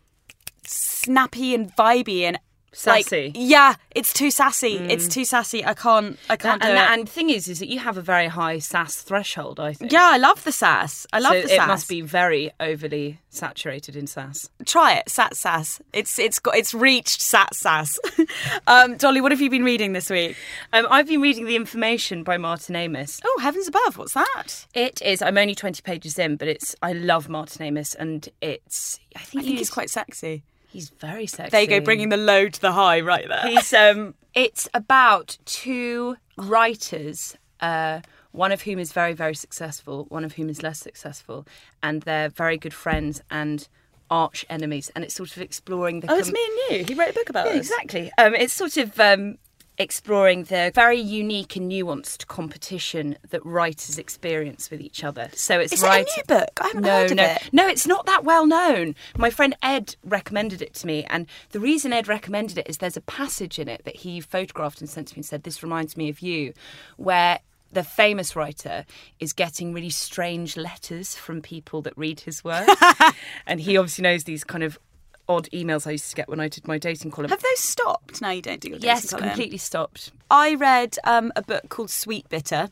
[0.65, 2.39] snappy and vibey and
[2.85, 3.31] like, Sassy.
[3.35, 4.75] yeah, it's too sassy.
[4.75, 5.65] It's too sassy.
[5.65, 6.19] I can't.
[6.29, 6.93] I can't and, do and, it.
[6.93, 9.59] and the thing is, is that you have a very high sass threshold.
[9.59, 9.91] I think.
[9.91, 11.07] yeah, I love the sass.
[11.13, 14.49] I love so the it must be very overly saturated in sass.
[14.65, 15.81] Try it, sat sass.
[15.93, 17.99] It's it's got it's reached sat sass.
[18.67, 20.35] um, Dolly, what have you been reading this week?
[20.73, 23.21] Um, I've been reading The Information by Martin Amis.
[23.23, 23.97] Oh, heavens above!
[23.97, 24.65] What's that?
[24.73, 25.21] It is.
[25.21, 26.75] I'm only 20 pages in, but it's.
[26.81, 28.99] I love Martin Amis, and it's.
[29.15, 30.43] I think, I think he's quite sexy.
[30.75, 31.51] He's very sexy.
[31.51, 33.47] There you go, bringing the low to the high right there.
[33.47, 34.13] He's um.
[34.33, 37.37] It's about two writers.
[37.61, 38.01] Uh,
[38.33, 40.05] one of whom is very, very successful.
[40.09, 41.47] One of whom is less successful,
[41.81, 43.65] and they're very good friends and
[44.09, 44.91] arch enemies.
[44.93, 46.11] And it's sort of exploring the.
[46.11, 46.85] oh, it's me and you.
[46.85, 47.69] He wrote a book about Yeah, this.
[47.71, 48.11] exactly.
[48.17, 49.37] Um, it's sort of um,
[49.77, 55.29] exploring the very unique and nuanced competition that writers experience with each other.
[55.33, 56.51] So it's Is it a new book?
[56.61, 57.49] I haven't no, heard of no, it.
[57.51, 57.67] no.
[57.67, 58.95] It's not that well known.
[59.17, 62.97] My friend Ed recommended it to me, and the reason Ed recommended it is there's
[62.97, 65.97] a passage in it that he photographed and sent to me and said, "This reminds
[65.97, 66.53] me of you,"
[66.97, 67.39] where.
[67.71, 68.85] The famous writer
[69.19, 72.69] is getting really strange letters from people that read his work.
[73.45, 74.79] and he obviously knows these kind of
[75.27, 77.29] odd emails I used to get when I did my dating column.
[77.29, 78.21] Have those stopped?
[78.21, 79.29] Now you don't do your Yes, dating column?
[79.29, 80.11] completely stopped.
[80.29, 82.69] I read um, a book called Sweet Bitter,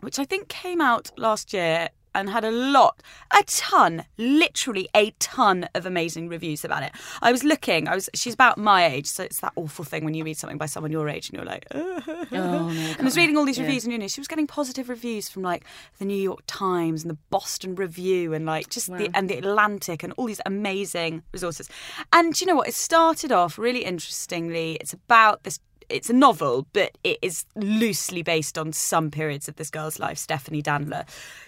[0.00, 5.10] which I think came out last year and had a lot, a ton, literally a
[5.18, 6.92] ton of amazing reviews about it.
[7.20, 10.14] I was looking, I was she's about my age, so it's that awful thing when
[10.14, 13.16] you read something by someone your age and you're like, "Ugh." Oh, and I was
[13.16, 15.64] reading all these reviews and you know, she was getting positive reviews from like
[15.98, 20.02] the New York Times and the Boston Review and like just the and the Atlantic
[20.02, 21.68] and all these amazing resources.
[22.12, 22.68] And you know what?
[22.68, 24.76] It started off really interestingly.
[24.80, 25.58] It's about this
[25.92, 30.18] it's a novel, but it is loosely based on some periods of this girl's life,
[30.18, 31.06] Stephanie Danler.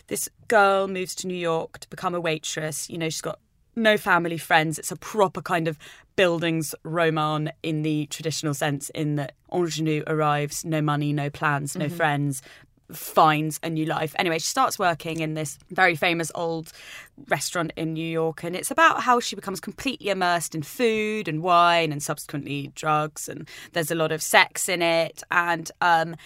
[0.09, 2.89] This girl moves to New York to become a waitress.
[2.91, 3.39] You know, she's got
[3.77, 4.79] no family, friends.
[4.79, 5.79] It's a proper kind of
[6.17, 11.87] buildings roman in the traditional sense, in that ingenue arrives, no money, no plans, no
[11.87, 11.97] mm-hmm.
[11.97, 12.43] friends,
[12.93, 14.15] finds a new life.
[14.19, 16.73] Anyway, she starts working in this very famous old
[17.29, 21.43] restaurant in New York, and it's about how she becomes completely immersed in food and
[21.43, 26.17] wine and subsequently drugs, and there's a lot of sex in it, and um,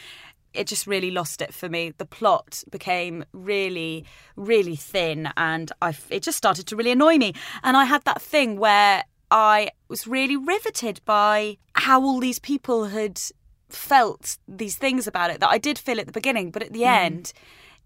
[0.55, 1.93] it just really lost it for me.
[1.97, 4.05] The plot became really,
[4.37, 7.35] really thin, and I it just started to really annoy me.
[7.63, 12.87] And I had that thing where I was really riveted by how all these people
[12.87, 13.21] had
[13.69, 16.83] felt these things about it that I did feel at the beginning, but at the
[16.83, 16.87] mm.
[16.87, 17.33] end,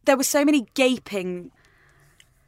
[0.05, 1.51] there were so many gaping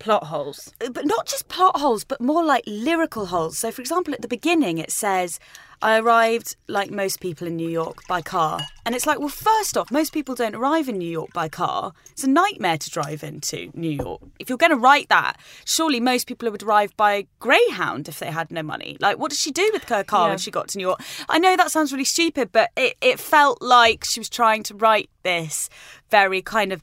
[0.04, 0.70] Plot holes.
[0.84, 3.56] Uh, but not just plot holes, but more like lyrical holes.
[3.58, 5.40] So, for example, at the beginning, it says,
[5.80, 8.60] I arrived, like most people in New York, by car.
[8.84, 11.94] And it's like, well, first off, most people don't arrive in New York by car.
[12.10, 14.20] It's a nightmare to drive into New York.
[14.38, 18.30] If you're going to write that, surely most people would arrive by Greyhound if they
[18.30, 18.98] had no money.
[19.00, 20.32] Like, what did she do with her car Yeah.
[20.32, 21.00] when she got to New York?
[21.30, 24.74] I know that sounds really stupid, but it, it felt like she was trying to
[24.74, 25.70] write this
[26.10, 26.82] very kind of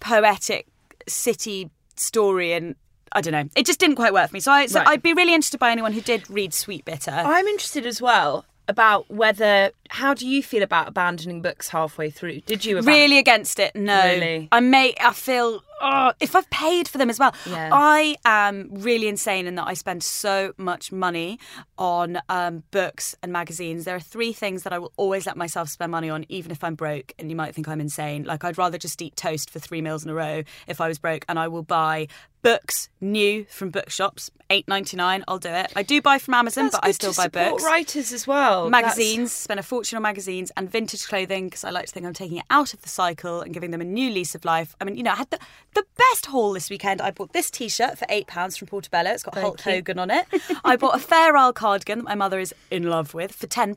[0.00, 0.66] poetic
[1.06, 2.74] city story and
[3.12, 3.48] I don't know.
[3.54, 4.40] It just didn't quite work for me.
[4.40, 4.88] So, I, so Right.
[4.88, 7.12] I'd be really interested by anyone who did read Sweet Bitter.
[7.12, 9.70] I'm interested as well about whether.
[9.90, 12.40] How do you feel about abandoning books halfway through?
[12.40, 12.76] Did you?
[12.76, 13.76] Aban- really against it.
[13.76, 14.48] No, Really?
[14.50, 14.94] I may.
[15.00, 15.62] I feel.
[15.80, 17.70] Oh, if I've paid for them as well, Yeah.
[17.72, 21.38] I am really insane in that I spend so much money
[21.78, 23.84] on um, books and magazines.
[23.84, 26.62] There are three things that I will always let myself spend money on, even if
[26.64, 27.12] I'm broke.
[27.18, 28.24] And you might think I'm insane.
[28.24, 30.98] Like I'd rather just eat toast for three meals in a row if I was
[30.98, 32.08] broke, and I will buy
[32.42, 35.24] books new from bookshops, eight ninety nine.
[35.26, 35.72] I'll do it.
[35.74, 38.68] I do buy from Amazon, That's but I still buy support books Writers as well.
[38.68, 42.04] That's- magazines, spend a fortune on magazines and vintage clothing because I like to think
[42.04, 44.76] I'm taking it out of the cycle and giving them a new lease of life.
[44.78, 45.38] I mean, you know, I had the,
[45.74, 47.00] the best haul this weekend.
[47.00, 49.10] I bought this t shirt for £8 from Portobello.
[49.10, 49.72] It's got Hulk you.
[49.72, 50.26] Hogan on it.
[50.64, 53.76] I bought a Fair Isle cardigan that my mother is in love with for £10.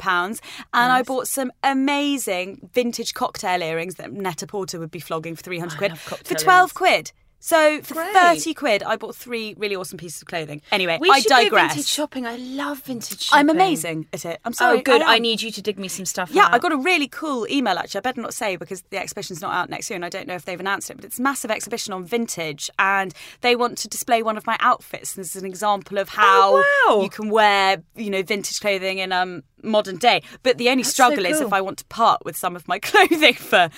[0.73, 5.77] And I bought some amazing vintage cocktail earrings that Net-a-Porter would be flogging for 300
[5.77, 6.71] quid for 12 earrings.
[6.71, 7.11] quid.
[7.47, 8.13] So for Great.
[8.13, 10.61] 30 quid, I bought three really awesome pieces of clothing.
[10.69, 11.75] Anyway, We I should go digress.
[11.75, 12.25] vintage shopping.
[12.25, 13.39] I love vintage shopping.
[13.39, 14.41] I'm amazing at it.
[14.43, 15.01] I'm so Oh, good.
[15.01, 15.21] I, am.
[15.21, 16.29] need you to dig me some stuff.
[16.33, 16.53] Yeah, out.
[16.53, 17.99] I got a really cool email actually.
[17.99, 20.35] I better not say because the exhibition's not out next year and I don't know
[20.35, 23.87] if they've announced it, but it's a massive exhibition on vintage and they want to
[23.87, 25.15] display one of my outfits.
[25.15, 27.01] And this is an example of how Oh, wow.
[27.01, 30.21] you can wear, you know, vintage clothing in um modern day.
[30.43, 31.47] But the only so struggle is cool.
[31.47, 33.69] if I want to part with some of my clothing for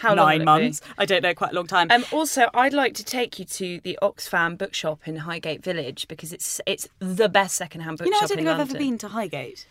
[0.00, 0.44] How long will it nine be?
[0.64, 0.80] months.
[0.98, 1.88] I don't know, quite a long time.
[1.90, 6.32] Um, also, I'd like to take you to the Oxfam bookshop in Highgate Village because
[6.32, 8.76] it's it's the best secondhand you know, I bookshop don't in think I've London.
[8.76, 9.66] ever been to Highgate.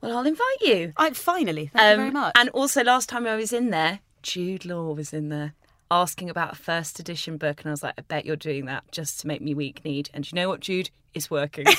[0.00, 0.92] Well, I'll invite you.
[0.96, 2.32] I finally, thank you very Um, much.
[2.36, 5.52] And also, last time I was in there, Jude Law was in there
[5.90, 8.84] asking about a first edition book, and I was like, I bet you're doing that
[8.92, 10.08] just to make me weak kneed.
[10.14, 10.88] And you know what, Jude?
[11.12, 11.66] It's working.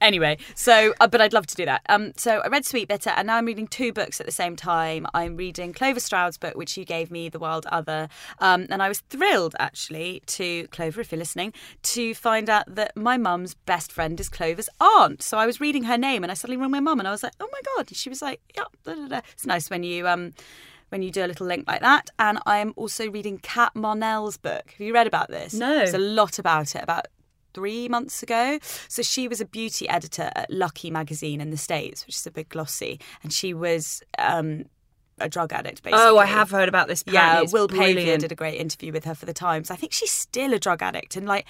[0.00, 1.82] Anyway, so uh, but I'd love to do that.
[1.88, 4.54] Um, so I read Sweet Bitter, and now I'm reading two books at the same
[4.54, 5.06] time.
[5.14, 8.88] I'm reading Clover Stroud's book, which you gave me, The Wild Other, um, and I
[8.88, 13.92] was thrilled actually to Clover, if you're listening, to find out that my mum's best
[13.92, 15.22] friend is Clover's aunt.
[15.22, 17.22] So I was reading her name, and I suddenly rang my mum, and I was
[17.22, 19.20] like, "Oh my god!" And she was like, "Yeah." Da, da, da.
[19.32, 20.34] It's nice when you um.
[20.90, 24.70] When you do a little link like that, and I'm also reading Cat Marnell's book.
[24.70, 25.52] Have you read about this?
[25.52, 25.78] No.
[25.78, 26.84] There's a lot about it.
[26.84, 27.06] About
[27.54, 28.58] three months ago.
[28.88, 32.30] So she was a beauty editor at Lucky magazine in the States, which is a
[32.30, 34.64] big glossy, and she was um,
[35.18, 36.02] a drug addict, basically.
[36.02, 37.04] oh, I have heard about this.
[37.06, 39.70] Yeah, it's Will Pavia did a great interview with her for the Times.
[39.70, 41.46] I think she's still a drug addict, and like,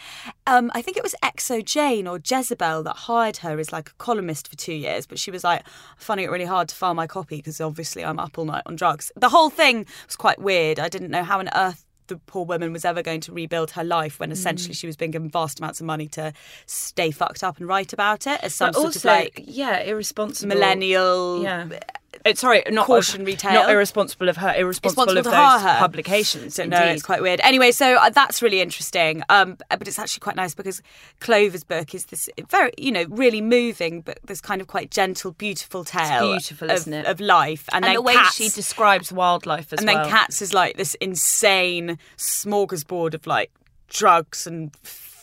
[0.46, 4.48] um, I think it was xoJane or Jezebel that hired her as like a columnist
[4.48, 5.06] for two years.
[5.06, 8.18] But she was like, finding it really hard to file my copy because obviously I'm
[8.18, 9.10] up all night on drugs.
[9.16, 10.78] The whole thing was quite weird.
[10.78, 13.84] I didn't know how on earth the poor woman was ever going to rebuild her
[13.84, 14.78] life when essentially Mm.
[14.78, 16.32] she was being given vast amounts of money to
[16.66, 19.80] stay fucked up and write about it as some But sort also, of like yeah,
[19.80, 21.42] irresponsible millennial.
[21.42, 21.68] Yeah.
[22.24, 23.52] Uh, sorry, not Cautionary tale.
[23.54, 24.54] Not irresponsible of her.
[24.56, 25.78] Irresponsible of those her.
[25.78, 26.58] publications.
[26.58, 26.78] Know.
[26.78, 27.40] It's quite weird.
[27.42, 29.22] Anyway, so uh, that's really interesting.
[29.28, 30.82] Um, but it's actually quite nice because
[31.20, 35.32] Clover's book is this very, you know, really moving, but this kind of quite gentle,
[35.32, 36.32] beautiful tale.
[36.32, 37.06] beautiful, of, isn't it?
[37.06, 40.02] Of life, and, and then the way Cats, she describes wildlife as and well.
[40.02, 43.50] then Cats is like this insane smorgasbord of like
[43.88, 44.72] drugs and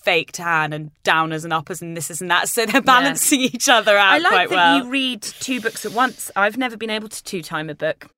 [0.04, 2.50] fake tan and downers and uppers and this is and that.
[2.50, 4.78] So they're balancing each other out I like quite that well.
[4.78, 6.32] you read two books at once.
[6.36, 8.10] I've never been able to two time a book.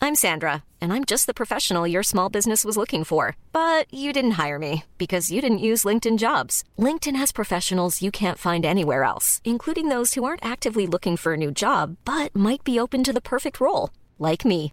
[0.00, 3.36] I'm Sandra, and I'm just the professional your small business was looking for.
[3.52, 6.62] But you didn't hire me because you didn't use LinkedIn jobs.
[6.78, 11.32] LinkedIn has professionals you can't find anywhere else, including those who aren't actively looking for
[11.32, 14.72] a new job but might be open to the perfect role, like me.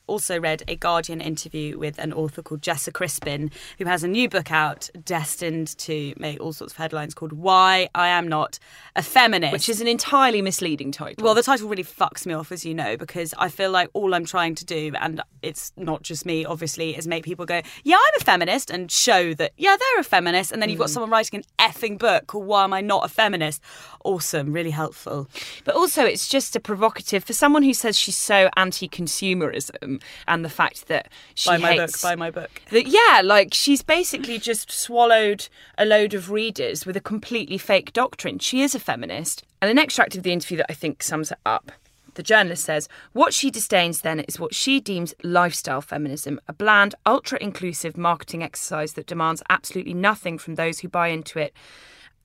[0.11, 4.27] also read a Guardian interview with an author called Jessa Crispin, who has a new
[4.27, 8.59] book out destined to make all sorts of headlines called Why I Am Not
[8.97, 9.53] a Feminist.
[9.53, 11.23] Which is an entirely misleading title.
[11.23, 14.13] well, the title really fucks me off, as you know, because I feel like all
[14.13, 17.95] I'm trying to do, and it's not just me, obviously, is make people go, yeah,
[17.95, 20.51] I'm a feminist, and show that, yeah, they're a feminist.
[20.51, 20.93] And then you've got mm.
[20.93, 23.61] someone writing an effing book called Why Am I Not a Feminist?
[24.03, 25.29] Awesome, really helpful.
[25.63, 30.49] But also, it's just a provocative for someone who says she's so anti-consumerism and the
[30.49, 32.61] fact that she Buy my book, buy my book.
[32.71, 37.93] that yeah, like she's basically just swallowed a load of readers with a completely fake
[37.93, 38.39] doctrine.
[38.39, 41.37] She is a feminist, and an extract of the interview that I think sums it
[41.45, 41.71] up.
[42.15, 46.93] The journalist says, What she disdains then is what she deems lifestyle feminism, a bland,
[47.05, 51.53] ultra inclusive marketing exercise that demands absolutely nothing from those who buy into it.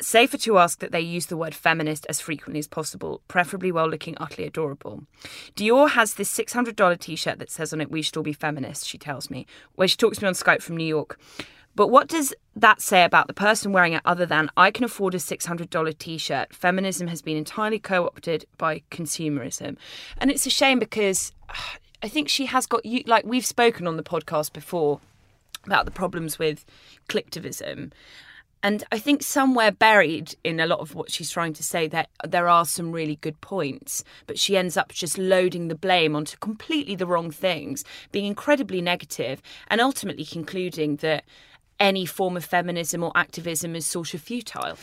[0.01, 3.89] Safer to ask that they use the word feminist as frequently as possible, preferably while
[3.89, 5.05] looking utterly adorable.
[5.55, 8.87] Dior has this $600 t shirt that says on it, We should all be feminists,
[8.87, 11.19] she tells me, where she talks to me on Skype from New York.
[11.75, 15.15] But what does that say about the person wearing it other than I can afford
[15.15, 16.55] a $600 t shirt?
[16.55, 19.77] Feminism has been entirely co opted by consumerism.
[20.19, 21.33] And it's a shame because
[22.03, 25.01] I think she has got you, like we've spoken on the podcast before
[25.65, 26.65] about the problems with
[27.09, 27.93] clicktivism.
[28.67, 32.11] And I think somewhere buried in a lot of what she's trying to say that
[32.27, 36.37] there are some really good points, but she ends up just loading the blame onto
[36.39, 41.23] completely the wrong things, being incredibly negative, and ultimately concluding that
[41.79, 44.77] any form of feminism or activism is sort of futile.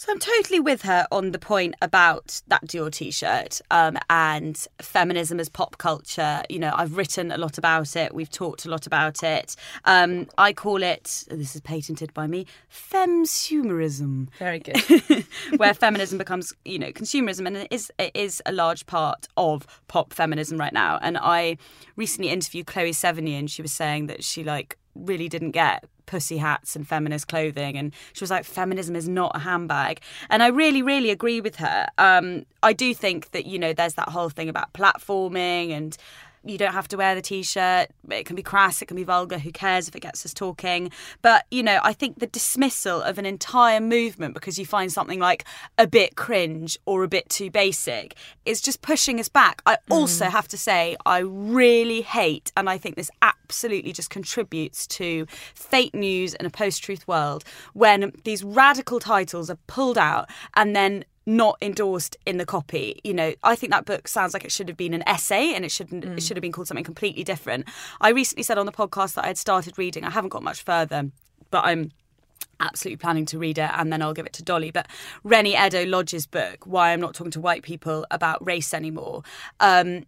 [0.00, 5.38] So I'm totally with her on the point about that Dior t-shirt um, and feminism
[5.38, 6.40] as pop culture.
[6.48, 8.14] You know, I've written a lot about it.
[8.14, 9.56] We've talked a lot about it.
[9.84, 14.30] Um, I call it, this is patented by me, femsumerism.
[14.38, 15.26] Very good.
[15.58, 19.66] where feminism becomes, you know, consumerism, and it is it is a large part of
[19.86, 20.98] pop feminism right now.
[21.02, 21.58] And I
[21.96, 26.38] recently interviewed Chloe Sevigny, and she was saying that she like really didn't get pussy
[26.38, 30.00] hats and feminist clothing and she was like feminism is not a handbag.
[30.28, 31.86] And i really really agree with her.
[31.98, 35.96] Um, i do think that you know there's that whole thing about platforming and
[36.44, 39.38] you don't have to wear the t-shirt it can be crass it can be vulgar
[39.38, 40.90] who cares if it gets us talking.
[41.22, 45.18] But you know i think the dismissal of an entire movement because you find something
[45.18, 45.44] like
[45.78, 49.62] a bit cringe or a bit too basic is just pushing us back.
[49.66, 49.78] I mm.
[49.90, 55.26] also have to say i really hate and i think this absolutely just contributes to
[55.54, 61.04] fake news in a post-truth world when these radical titles are pulled out and then
[61.26, 63.00] not endorsed in the copy.
[63.04, 65.64] You know, I think that book sounds like it should have been an essay and
[65.64, 67.68] it shouldn't it should have been called something completely different.
[68.00, 70.04] I recently said on the podcast that I had started reading.
[70.04, 71.10] I haven't got much further,
[71.50, 71.92] but I'm
[72.58, 74.70] absolutely planning to read it and then I'll give it to Dolly.
[74.70, 74.86] But
[75.24, 79.22] Reni Eddo-Lodge's book, Why I'm Not Talking to White People About Race Anymore.
[79.60, 80.04] Um,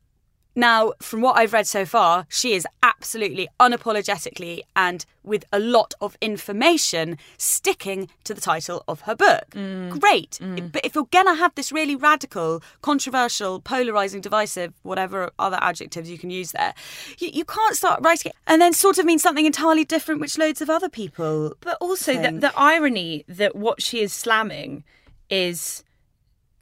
[0.54, 5.94] now, from what I've read so far, she is absolutely unapologetically and with a lot
[6.00, 9.50] of information sticking to the title of her book.
[9.52, 9.98] Mm.
[9.98, 10.32] Great.
[10.42, 10.70] Mm.
[10.70, 16.10] But if you're going to have this really radical, controversial, polarizing, divisive, whatever other adjectives
[16.10, 16.74] you can use there,
[17.18, 20.36] you, you can't start writing it and then sort of mean something entirely different, which
[20.36, 21.54] loads of other people.
[21.60, 24.84] But also, the, the irony that what she is slamming
[25.30, 25.82] is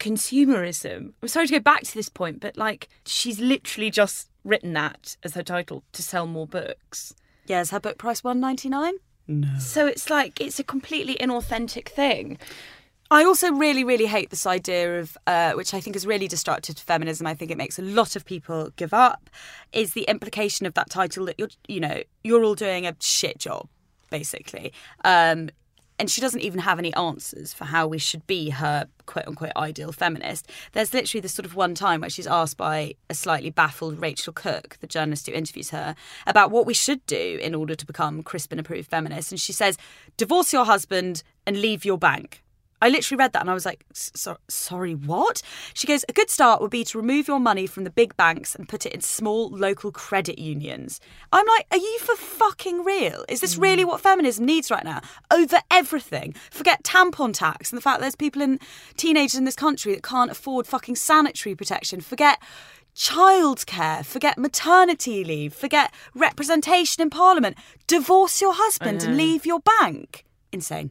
[0.00, 1.12] consumerism.
[1.22, 5.16] I'm sorry to go back to this point, but like she's literally just written that
[5.22, 7.14] as her title to sell more books.
[7.46, 8.94] Yeah, is her book price one ninety nine?
[9.28, 9.58] No.
[9.58, 12.38] So it's like it's a completely inauthentic thing.
[13.12, 16.76] I also really, really hate this idea of, uh, which I think is really destructive
[16.76, 17.26] to feminism.
[17.26, 19.28] I think it makes a lot of people give up.
[19.72, 23.38] Is the implication of that title that you're, you know, you're all doing a shit
[23.38, 23.68] job,
[24.10, 24.72] basically.
[25.04, 25.50] Um,
[26.00, 29.52] and she doesn't even have any answers for how we should be her quote unquote
[29.54, 30.50] ideal feminist.
[30.72, 34.32] There's literally this sort of one time where she's asked by a slightly baffled Rachel
[34.32, 35.94] Cooke, the journalist who interviews her,
[36.26, 39.30] about what we should do in order to become Crispin approved feminists.
[39.30, 39.76] And she says,
[40.16, 42.42] divorce your husband and leave your bank.
[42.80, 45.42] I literally read that and I was like, so, sorry, what?
[45.74, 48.54] She goes, a good start would be to remove your money from the big banks
[48.54, 51.00] and put it in small local credit unions.
[51.32, 53.24] I'm like, are you for fucking real?
[53.28, 53.88] Is this really mm.
[53.88, 55.00] what feminism needs right now?
[55.30, 56.34] Over everything.
[56.50, 58.58] Forget tampon tax and the fact that there's people in
[58.96, 62.00] teenagers in this country that can't afford fucking sanitary protection.
[62.00, 62.40] Forget
[62.94, 67.56] childcare, forget maternity leave, forget representation in parliament.
[67.86, 70.24] Divorce your husband and leave your bank.
[70.52, 70.90] Insane.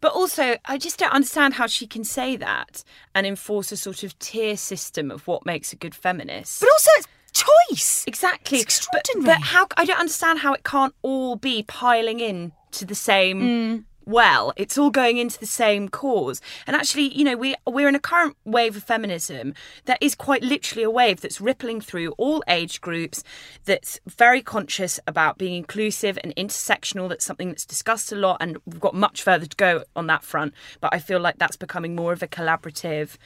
[0.00, 2.84] But also, I just don't understand how she can say that
[3.14, 6.60] and enforce a sort of tier system of what makes a good feminist.
[6.60, 8.04] But also, it's choice.
[8.06, 8.58] Exactly.
[8.58, 9.36] It's extraordinary.
[9.38, 13.40] But, how I don't understand how it can't all be piling in to the same
[13.40, 13.84] mm.
[14.06, 14.52] Well.
[14.56, 16.40] It's all going into the same cause.
[16.66, 20.42] And actually, you know, we we're in a current wave of feminism that is quite
[20.42, 23.22] literally a wave that's rippling through all age groups,
[23.64, 27.08] that's very conscious about being inclusive and intersectional.
[27.08, 30.24] That's something that's discussed a lot and we've got much further to go on that
[30.24, 30.54] front.
[30.80, 33.16] But I feel like that's becoming more of a collaborative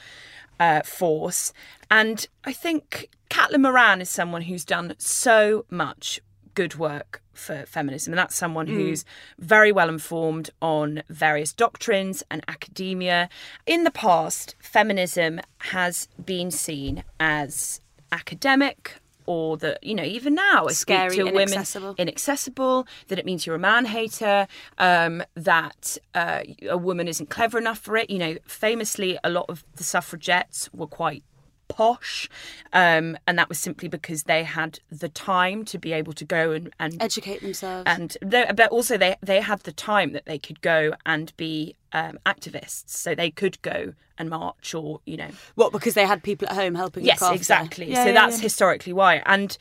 [0.59, 1.53] uh, force.
[1.89, 6.19] And I think Caitlin Moran is someone who's done so much
[6.53, 8.13] good work for feminism.
[8.13, 9.05] And that's someone who's
[9.39, 13.29] very well informed on various doctrines and academia.
[13.65, 18.95] In the past, feminism has been seen as academic.
[19.27, 21.95] Or that you know, even now, I speak Scary, to women inaccessible.
[21.97, 24.47] inaccessible, that it means you're a man hater,
[24.79, 28.09] um, that uh, a woman isn't clever enough for it.
[28.09, 31.23] You know, famously, a lot of the suffragettes were quite
[31.73, 32.29] posh,
[32.73, 36.51] um, and that was simply because they had the time to be able to go
[36.51, 37.83] and, and Educate themselves.
[37.85, 41.75] and they, but also they they had the time that they could go and be
[41.93, 46.23] um, activists, so they could go and march or you know what, because they had
[46.23, 47.89] people at home helping Yes, exactly.
[47.89, 48.43] Yeah, so yeah, that's yeah.
[48.43, 49.21] historically why.
[49.25, 49.57] And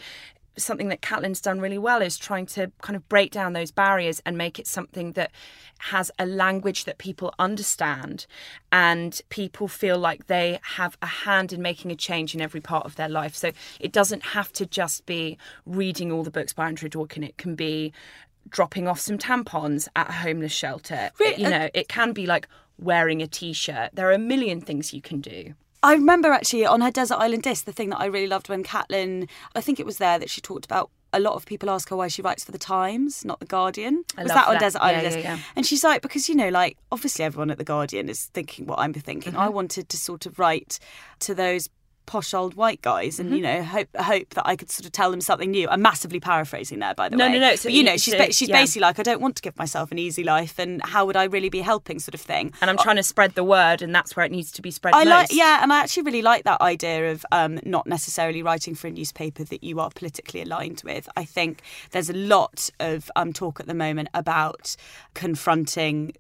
[0.63, 4.21] something that Caitlin's done really well is trying to kind of break down those barriers
[4.25, 5.31] and make it something that
[5.79, 8.27] has a language that people understand
[8.71, 12.85] and people feel like they have a hand in making a change in every part
[12.85, 13.35] of their life.
[13.35, 17.25] So it doesn't have to just be reading all the books by Andrea Dworkin.
[17.25, 17.93] It can be
[18.49, 21.11] dropping off some tampons at a homeless shelter.
[21.19, 21.43] Really?
[21.43, 23.91] You know, it can be like wearing a t-shirt.
[23.93, 25.55] There are a million things you can do.
[25.83, 28.63] I remember actually on her Desert Island disc, the thing that I really loved when
[28.63, 31.89] Caitlin, I think it was there that she talked about a lot of people ask
[31.89, 34.05] her why she writes for the Times, not the Guardian.
[34.17, 34.61] I Was that on that.
[34.61, 35.15] Desert Yeah, Island?
[35.17, 35.39] yeah, yeah.
[35.57, 38.79] And she's like, because you know, like obviously everyone at the Guardian is thinking what
[38.79, 39.33] I'm thinking.
[39.33, 39.41] Mm-hmm.
[39.41, 40.79] I wanted to sort of write
[41.21, 41.69] to those
[42.11, 43.37] posh old white guys and Mm-hmm.
[43.37, 45.69] you know hope hope that I could sort of tell them something new.
[45.69, 47.35] I'm massively paraphrasing there by the No, way.
[47.35, 47.55] no, no, no.
[47.57, 48.61] so But you know, she's ba- she's yeah.
[48.61, 51.25] basically like I don't want to give myself an easy life and how would I
[51.25, 52.53] really be helping sort of thing.
[52.61, 54.95] And I'm trying to spread the word, and that's where it needs to be spread
[54.95, 55.35] I like, most.
[55.35, 58.91] yeah, and I actually really like that idea of um, not necessarily writing for a
[58.91, 61.09] newspaper that you are politically aligned with.
[61.17, 64.75] I think there's a lot of um, talk at the moment about
[65.15, 66.13] confronting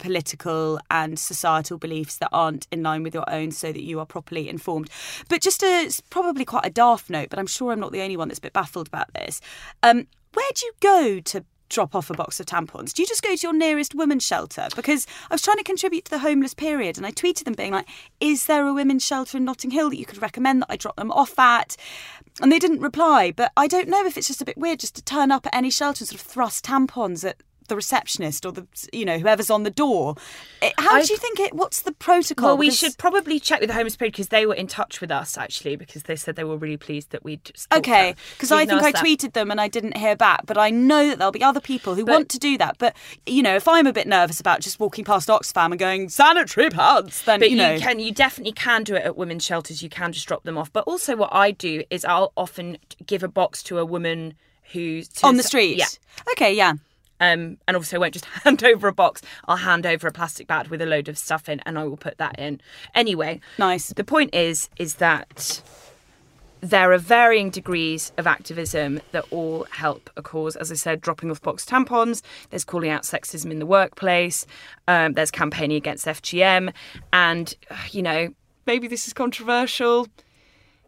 [0.00, 4.06] political and societal beliefs that aren't in line with your own so that you are
[4.06, 4.90] properly informed.
[5.28, 8.02] But just a, it's probably quite a daft note, but I'm sure I'm not the
[8.02, 9.40] only one that's a bit baffled about this.
[9.82, 12.92] Um, where do you go to drop off a box of tampons?
[12.92, 14.68] Do you just go to your nearest women's shelter?
[14.74, 17.72] Because I was trying to contribute to the homeless period and I tweeted them being
[17.72, 17.88] like,
[18.20, 20.96] is there a women's shelter in Notting Hill that you could recommend that I drop
[20.96, 21.76] them off at?
[22.42, 24.96] And they didn't reply, but I don't know if it's just a bit weird just
[24.96, 27.36] to turn up at any shelter and sort of thrust tampons at
[27.70, 30.14] the receptionist or the you know whoever's on the door.
[30.60, 31.54] It- How I- do you think it?
[31.54, 32.48] What's the protocol?
[32.50, 35.00] Well, we Because- should probably check with the Homeless Period because they were in touch
[35.00, 37.50] with us actually because they said they were really pleased that we'd.
[37.74, 39.02] Okay, because So I think I that.
[39.02, 41.94] tweeted them and I didn't hear back, but I know that there'll be other people
[41.94, 42.76] who want to do that.
[42.78, 42.94] But
[43.24, 46.68] you know, if I'm a bit nervous about just walking past Oxfam and going sanitary
[46.68, 49.82] pads, then But you know, can, you definitely can do it at women's shelters.
[49.82, 50.72] You can just drop them off.
[50.72, 54.34] But also, what I do is I'll often give a box to a woman
[54.72, 55.76] who's on the street.
[55.76, 55.86] Yeah.
[56.32, 56.74] Okay, yeah.
[57.20, 59.22] Um, and obviously, I won't just hand over a box.
[59.46, 61.96] I'll hand over a plastic bag with a load of stuff in, and I will
[61.96, 62.60] put that in.
[62.94, 63.88] Anyway, Nice.
[63.92, 65.62] The point is, is that
[66.60, 70.56] there are varying degrees of activism that all help a cause.
[70.56, 72.22] As I said, dropping off box tampons.
[72.50, 74.46] There's calling out sexism in the workplace.
[74.86, 76.72] Um, there's campaigning against FGM,
[77.12, 77.54] and
[77.90, 78.34] you know,
[78.66, 80.06] maybe this is controversial.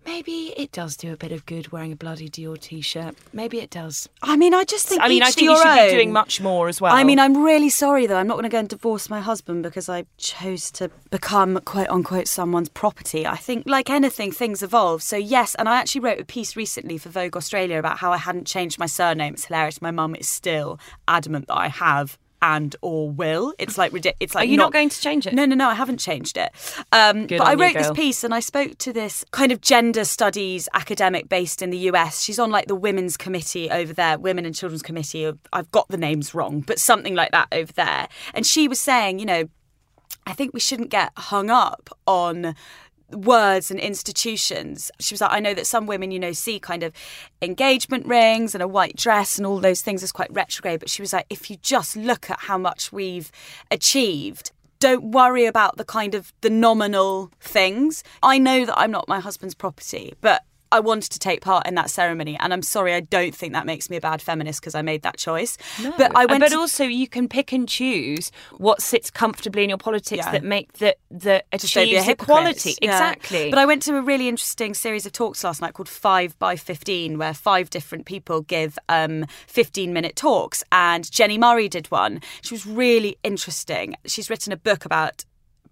[0.05, 3.15] Maybe it does do a bit of good wearing a bloody Dior t-shirt.
[3.33, 4.09] Maybe it does.
[4.21, 5.01] I mean, I just think.
[5.01, 5.87] I mean, each I think you should own.
[5.89, 6.95] be doing much more as well.
[6.95, 8.17] I mean, I'm really sorry though.
[8.17, 11.89] I'm not going to go and divorce my husband because I chose to become quote
[11.89, 13.27] unquote someone's property.
[13.27, 15.03] I think, like anything, things evolve.
[15.03, 18.19] So, yes, and I actually wrote a piece recently for Vogue Australia about how I
[18.19, 19.35] hadn't changed my surname.
[19.35, 19.81] It's hilarious.
[19.81, 23.55] My mum is still adamant that I have and or will.
[23.59, 24.17] It's like ridiculous.
[24.21, 25.33] It's like Are you not going to change it?
[25.33, 25.69] No, no, no.
[25.69, 26.51] I haven't changed it.
[26.91, 29.61] Um, but I on you, wrote this piece and I spoke to this kind of
[29.61, 32.23] gender studies academic based in the US.
[32.23, 35.33] She's on like the women's committee over there, women and children's committee.
[35.53, 38.09] I've got the names wrong, but something like that over there.
[38.35, 39.49] And she was saying, you know,
[40.27, 42.55] I think we shouldn't get hung up on
[43.15, 44.91] words and institutions.
[45.01, 46.93] She was like, I know that some women, you know, see kind of
[47.41, 50.81] engagement rings and a white dress and all those things as quite retrograde.
[50.81, 53.31] But she was like, if you just look at how much we've
[53.71, 58.03] achieved, don't worry about the kind of the nominal things.
[58.23, 60.43] I know that I'm not my husband's property, but
[60.73, 63.67] I wanted to take part in that ceremony, and I'm sorry, I don't think that
[63.67, 65.57] makes me a bad feminist because I made that choice.
[65.99, 66.41] But I went.
[66.41, 70.33] but to- also you can pick and choose what sits comfortably in your politics Yeah.
[70.33, 72.75] that make that that achieves equality.
[72.83, 72.93] Yeah.
[72.93, 73.51] Exactly.
[73.51, 76.57] But I went to a really interesting series of talks last night called Five by
[76.57, 82.21] Fifteen, where five different people give um, fifteen-minute talks, and Jenny Murray did one.
[82.41, 83.95] She was really interesting.
[84.07, 85.25] She's written a book about.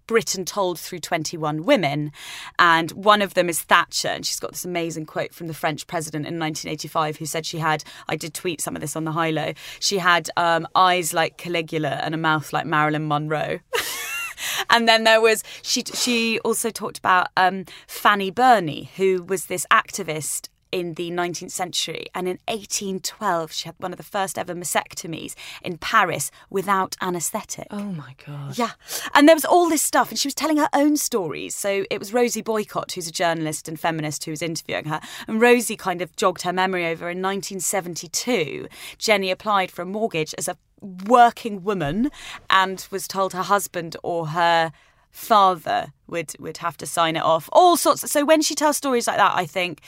[0.07, 2.11] Britain told through 21 women.
[2.59, 4.09] And one of them is Thatcher.
[4.09, 7.59] And she's got this amazing quote from the French president in 1985 who said she
[7.59, 11.13] had, I did tweet some of this on the high low, she had um, eyes
[11.13, 13.59] like Caligula and a mouth like Marilyn Monroe.
[14.69, 15.83] And then there was she.
[15.93, 22.07] She also talked about um, Fanny Burney, who was this activist in the 19th century,
[22.13, 27.67] and in 1812 she had one of the first ever mastectomies in Paris without anaesthetic.
[27.71, 28.57] oh my god.
[28.57, 28.71] Yeah.
[29.13, 31.55] And there was all this stuff, and she was telling her own stories.
[31.55, 35.01] So it was Rosie Boycott, who's a journalist and feminist, who was interviewing her.
[35.27, 38.67] And Rosie kind of jogged her memory over in 1972.
[38.97, 40.57] Jenny applied for a mortgage as a
[41.05, 42.09] working woman
[42.49, 44.71] and was told her husband or her
[45.11, 49.07] father would would have to sign it off all sorts so when she tells stories
[49.07, 49.81] like that i think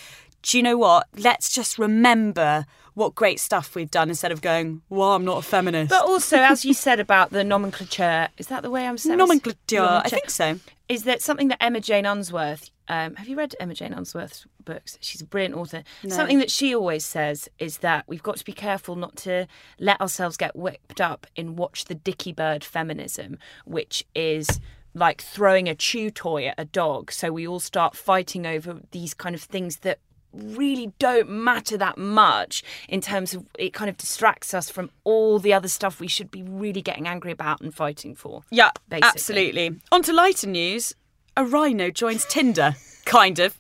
[0.44, 4.82] do you know what let's just remember what great stuff we've done instead of going
[4.90, 8.62] well i'm not a feminist But also, as you said about the nomenclature, is that
[8.62, 9.18] the way I'm saying?
[9.18, 12.70] nomenclature i think so Is that something that Emma Jane Unsworth?
[12.90, 14.98] Um, have you read Emma Jane Unsworth's books?
[15.00, 15.82] She's a brilliant author.
[16.10, 19.48] Something that she always says is that we've got to be careful not to
[19.80, 24.60] let ourselves get whipped up in watch the dicky bird feminism, which is
[24.94, 27.12] like throwing a chew toy at a dog.
[27.14, 30.00] So we all start fighting over these kind of things that
[30.34, 35.40] really don't matter that much in terms of it kind of distracts us from all
[35.40, 38.44] the other stuff we should be really getting angry about and fighting for.
[38.50, 39.10] Yeah, basically.
[39.10, 39.80] absolutely.
[39.92, 40.96] On to lighter news.
[41.36, 42.76] A rhino joins Tinder,
[43.06, 43.58] kind of.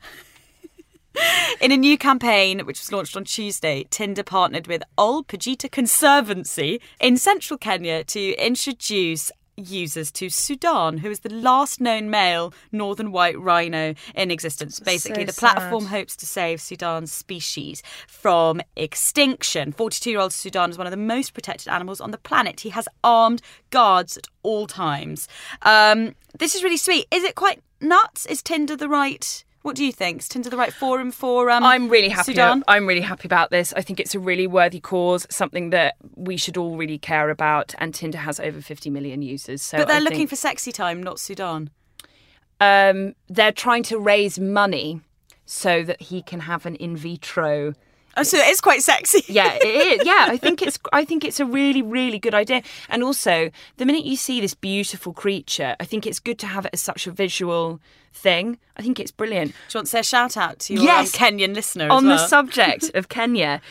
[1.61, 6.81] In a new campaign, which was launched on Tuesday, Tinder partnered with Ol Pejeta Conservancy
[6.99, 13.11] in central Kenya to introduce users to Sudan, who is the last known male northern
[13.11, 14.79] white rhino in existence.
[14.79, 15.89] Basically, So the platform sad.
[15.91, 19.71] hopes to save Sudan's species from extinction.
[19.71, 22.61] 42 year old Sudan is one of the most protected animals on the planet.
[22.61, 25.27] He has armed guards at all times.
[25.61, 27.05] Um, this is really sweet.
[27.11, 28.25] Is it quite nuts?
[28.25, 29.43] Is Tinder the right.
[29.63, 30.21] What do you think?
[30.21, 32.33] Is Tinder the right forum for um, I'm really happy.
[32.33, 32.65] Sudan?
[32.67, 33.73] I'm really happy about this.
[33.73, 37.73] I think it's a really worthy cause, something that we should all really care about.
[37.77, 39.61] And Tinder has over 50 million users.
[39.61, 41.69] So But they're I looking think, for sexy time, not Sudan.
[42.59, 44.99] Um, they're trying to raise money
[45.45, 47.73] so that he can have an in vitro.
[48.15, 49.23] Oh, so it is quite sexy.
[49.27, 50.05] Yeah, it is.
[50.05, 50.77] Yeah, I think it's.
[50.91, 52.61] I think it's a really, really good idea.
[52.89, 56.65] And also, the minute you see this beautiful creature, I think it's good to have
[56.65, 57.79] it as such a visual
[58.13, 58.59] thing.
[58.77, 59.51] I think it's brilliant.
[59.51, 61.13] Do you want to say a shout out to your Yes.
[61.15, 63.61] um, Kenyan listener as on the subject of Kenya,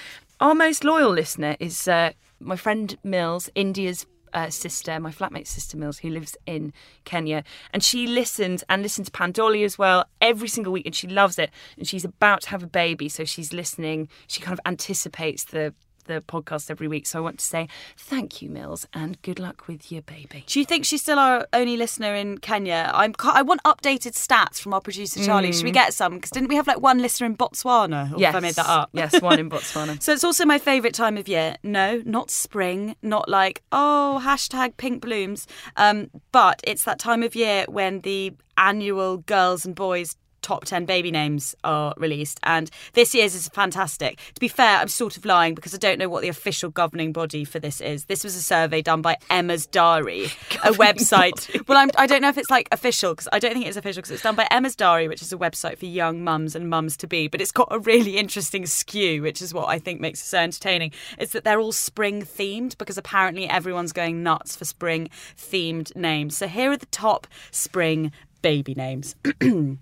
[0.40, 5.76] our most loyal listener is uh, my friend Mills, India's uh, sister, my flatmate sister
[5.76, 6.72] Mills, who lives in
[7.04, 11.06] Kenya, and she listens and listens to Pandolly as well every single week, and she
[11.06, 11.50] loves it.
[11.76, 14.08] And she's about to have a baby, so she's listening.
[14.26, 15.74] She kind of anticipates the
[16.04, 17.06] the podcast every week.
[17.06, 20.44] So I want to say thank you, Mills, and good luck with your baby.
[20.46, 22.90] Do you think she's still our only listener in Kenya?
[22.94, 23.14] I'm.
[23.24, 25.52] I want updated stats from our producer Charlie.
[25.52, 26.14] Should we get some?
[26.14, 28.12] Because didn't we have like one listener in Botswana?
[28.12, 28.90] Or Yes, if I made that up.
[28.92, 30.02] Yes, one in Botswana.
[30.02, 31.56] So it's also my favourite time of year.
[31.62, 35.46] No, not spring, not like, oh, hashtag pink blooms.
[35.76, 40.84] Um, but it's that time of year when the annual girls and boys top 10
[40.84, 42.38] baby names are released.
[42.42, 44.18] And this year's is fantastic.
[44.34, 47.12] To be fair, I'm sort of lying because I don't know what the official governing
[47.12, 48.06] body for this is.
[48.06, 50.24] This was a survey done by Emma's Diary,
[50.64, 51.66] a website.
[51.66, 54.00] Well, I'm, I don't know if it's like official because I don't think it's official
[54.00, 56.96] because it's done by Emma's Diary, which is a website for young mums and mums
[56.98, 57.28] to be.
[57.28, 60.38] But it's got a really interesting skew, which is what I think makes it so
[60.38, 60.92] entertaining.
[61.18, 66.36] It's that they're all spring themed because apparently everyone's going nuts for spring themed names.
[66.36, 68.12] So here are the top spring
[68.42, 69.14] baby names.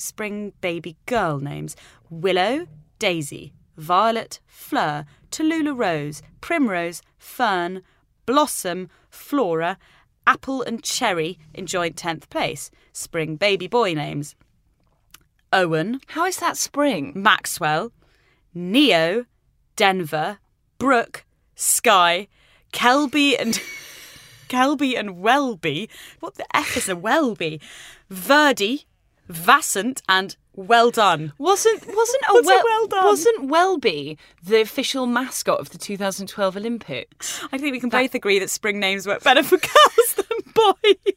[0.00, 1.76] spring baby girl names
[2.08, 2.66] Willow,
[2.98, 7.82] Daisy, Violet, Fleur, Tallulah Rose, Primrose, Fern,
[8.26, 9.78] Blossom, Flora,
[10.26, 12.70] Apple and Cherry in joint 10th place.
[12.92, 14.36] Spring baby boy names
[15.52, 17.12] Owen, How is that spring?
[17.16, 17.92] Maxwell,
[18.54, 19.24] Neo,
[19.74, 20.38] Denver,
[20.78, 21.24] Brooke,
[21.54, 22.28] Sky,
[22.72, 23.60] Kelby and
[24.48, 25.88] Kelby and Welby.
[26.20, 27.60] What the F is a Welby?
[28.08, 28.84] Verdi,
[29.30, 31.32] Vassant, and Well Done.
[31.38, 33.04] Wasn't wasn't a well, well done?
[33.04, 37.40] wasn't Welby the official mascot of the 2012 Olympics?
[37.52, 41.14] I think we can both agree that spring names work better for girls than boys.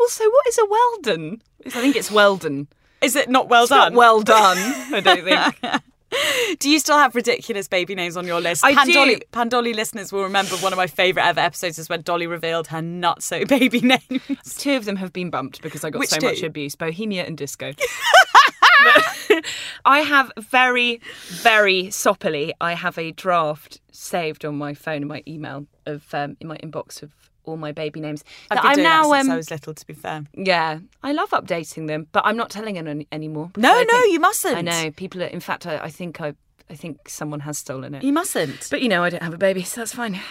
[0.00, 1.42] Also, what is a Weldon?
[1.66, 2.68] I think it's Weldon.
[3.02, 3.94] Is it not well It's done?
[3.94, 4.56] well done.
[4.58, 5.82] I don't think.
[6.58, 8.64] Do you still have ridiculous baby names on your list?
[8.64, 9.20] I Pandolly, do.
[9.32, 12.82] Pandolly listeners will remember one of my favourite ever episodes is when Dolly revealed her
[12.82, 14.56] not so baby names.
[14.58, 16.26] Two of them have been bumped because I got Which so two?
[16.26, 17.72] much abuse: Bohemia and Disco.
[19.84, 22.52] I have very, very soppily.
[22.60, 26.56] I have a draft saved on my phone and my email of um, in my
[26.58, 27.12] inbox of
[27.46, 28.24] all my baby names.
[28.50, 29.02] I've been I'm doing now.
[29.02, 30.24] that since um, I was little, to be fair.
[30.34, 33.50] Yeah, I love updating them, but I'm not telling anyone anymore.
[33.56, 34.56] No, no, think- you mustn't.
[34.56, 35.22] I know people.
[35.22, 36.34] Are, in fact, I, I think I,
[36.68, 38.02] I think someone has stolen it.
[38.02, 38.68] You mustn't.
[38.70, 40.20] But you know, I don't have a baby, so that's fine.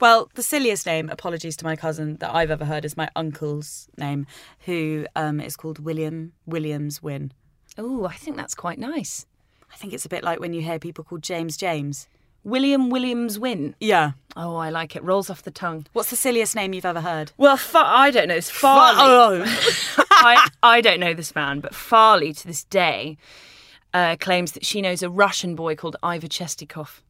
[0.00, 3.88] Well, the silliest name, apologies to my cousin, that I've ever heard is my uncle's
[3.96, 4.26] name,
[4.60, 7.32] who um, is called William Williams Wynne.
[7.78, 9.26] oh, I think that's quite nice.
[9.72, 12.08] I think it's a bit like when you hear people called James James.
[12.46, 13.74] William Williams Wynn.
[13.80, 14.12] Yeah.
[14.36, 15.02] Oh, I like it.
[15.02, 15.84] Rolls off the tongue.
[15.94, 17.32] What's the silliest name you've ever heard?
[17.36, 18.36] Well, Fa- I don't know.
[18.36, 19.00] It's Farley.
[19.00, 23.16] Oh, I, I don't know this man, but Farley to this day
[23.92, 27.00] uh, claims that she knows a Russian boy called Ivor Chestikov.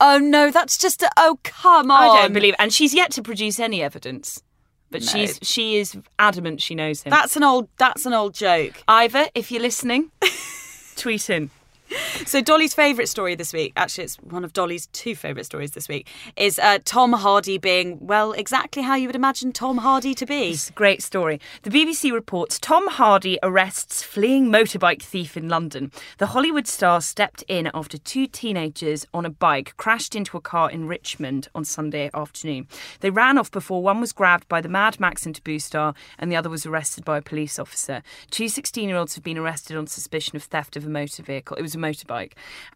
[0.00, 1.10] oh no, that's just a.
[1.18, 2.16] Oh, come on.
[2.16, 4.42] I don't believe, and she's yet to produce any evidence.
[4.90, 7.10] But she's she is adamant she knows him.
[7.10, 7.68] That's an old.
[7.76, 8.82] That's an old joke.
[8.88, 10.10] Ivor, if you're listening,
[10.96, 11.50] tweet in.
[12.26, 15.88] So Dolly's favourite story this week, actually it's one of Dolly's two favourite stories this
[15.88, 20.26] week, is uh, Tom Hardy being, well, exactly how you would imagine Tom Hardy to
[20.26, 20.50] be.
[20.50, 21.40] It's a great story.
[21.62, 25.90] The BBC reports Tom Hardy arrests fleeing motorbike thief in London.
[26.18, 30.70] The Hollywood star stepped in after two teenagers on a bike crashed into a car
[30.70, 32.66] in Richmond on Sunday afternoon.
[33.00, 36.30] They ran off before one was grabbed by the Mad Max and Taboo star and
[36.30, 38.02] the other was arrested by a police officer.
[38.30, 41.56] Two 16 year olds have been arrested on suspicion of theft of a motor vehicle.
[41.56, 42.32] It was a motorbike.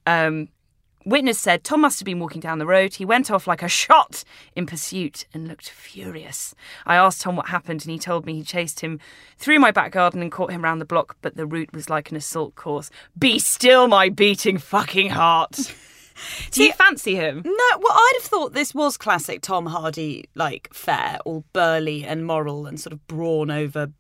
[0.07, 0.49] Um,
[1.05, 2.95] Witness said Tom must have been walking down the road.
[2.95, 4.23] He went off like a shot
[4.55, 6.55] in pursuit and looked furious.
[6.87, 9.01] I asked Tom what happened, and he told me he chased him
[9.37, 12.11] through my back garden and caught him round the block, but the route was like
[12.11, 12.89] an assault course.
[13.19, 15.75] Be still, my beating fucking heart.
[16.53, 17.43] Do you fancy him?
[17.45, 22.27] No, well, I'd have thought this was classic Tom Hardy, like fair, all burly and
[22.27, 23.91] moral and sort of brawn over